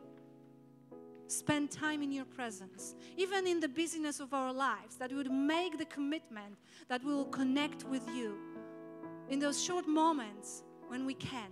spend 1.27 1.71
time 1.71 2.03
in 2.03 2.13
your 2.13 2.25
presence, 2.25 2.95
even 3.17 3.47
in 3.47 3.61
the 3.61 3.69
busyness 3.69 4.21
of 4.21 4.35
our 4.35 4.53
lives, 4.53 4.97
that 4.97 5.11
we 5.11 5.17
would 5.17 5.31
make 5.31 5.79
the 5.79 5.85
commitment 5.87 6.57
that 6.89 7.03
we 7.05 7.15
will 7.15 7.27
connect 7.27 7.85
with 7.85 8.07
you 8.09 8.37
in 9.29 9.39
those 9.39 9.63
short 9.63 9.87
moments 9.87 10.63
when 10.89 11.07
we 11.07 11.15
can 11.15 11.51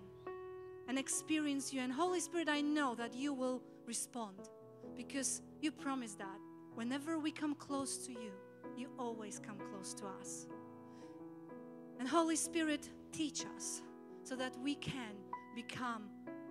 and 0.88 0.98
experience 0.98 1.72
you. 1.72 1.80
And 1.80 1.92
Holy 1.92 2.20
Spirit, 2.20 2.48
I 2.48 2.60
know 2.60 2.94
that 2.96 3.14
you 3.14 3.32
will 3.32 3.62
respond 3.86 4.50
because 4.96 5.42
you 5.60 5.72
promised 5.72 6.18
that 6.18 6.38
whenever 6.74 7.18
we 7.18 7.30
come 7.30 7.54
close 7.54 7.96
to 8.06 8.12
you, 8.12 8.32
you 8.76 8.88
always 8.98 9.38
come 9.38 9.56
close 9.70 9.94
to 9.94 10.06
us. 10.20 10.46
And 11.98 12.08
Holy 12.08 12.36
Spirit, 12.36 12.88
teach 13.12 13.44
us 13.56 13.82
so 14.24 14.36
that 14.36 14.52
we 14.62 14.74
can 14.74 15.14
become 15.54 16.04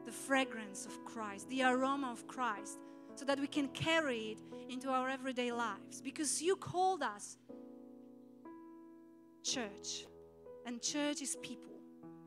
the 0.06 0.12
fragrance 0.12 0.86
of 0.86 1.04
Christ, 1.06 1.50
the 1.50 1.64
aroma 1.64 2.12
of 2.12 2.28
Christ, 2.28 2.80
so 3.20 3.26
that 3.26 3.38
we 3.38 3.48
can 3.48 3.68
carry 3.70 4.32
it 4.32 4.40
into 4.70 4.90
our 4.90 5.10
everyday 5.10 5.52
lives. 5.52 6.00
Because 6.02 6.42
you 6.42 6.56
called 6.56 7.04
us 7.04 7.38
church, 9.44 10.06
and 10.66 10.82
church 10.82 11.22
is 11.22 11.36
people. 11.42 11.74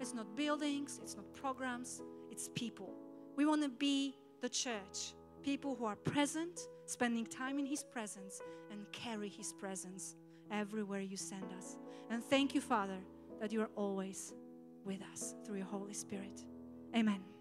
It's 0.01 0.13
not 0.13 0.37
buildings, 0.37 1.01
it's 1.03 1.17
not 1.17 1.33
programs, 1.33 2.03
it's 2.31 2.51
people. 2.55 2.93
We 3.37 3.47
want 3.47 3.63
to 3.63 3.71
be 3.71 4.17
the 4.43 4.51
church, 4.51 5.15
people 5.43 5.75
who 5.77 5.87
are 5.87 5.97
present, 5.97 6.61
spending 6.85 7.25
time 7.25 7.59
in 7.59 7.65
His 7.65 7.83
presence, 7.83 8.43
and 8.71 8.85
carry 8.93 9.31
His 9.31 9.55
presence 9.55 10.15
everywhere 10.51 11.01
you 11.01 11.17
send 11.17 11.47
us. 11.57 11.79
And 12.11 12.23
thank 12.23 12.55
you, 12.55 12.61
Father, 12.61 12.99
that 13.41 13.51
you 13.51 13.63
are 13.63 13.71
always 13.77 14.35
with 14.85 15.01
us 15.11 15.35
through 15.47 15.57
your 15.57 15.67
Holy 15.67 15.95
Spirit. 15.95 16.45
Amen. 16.95 17.32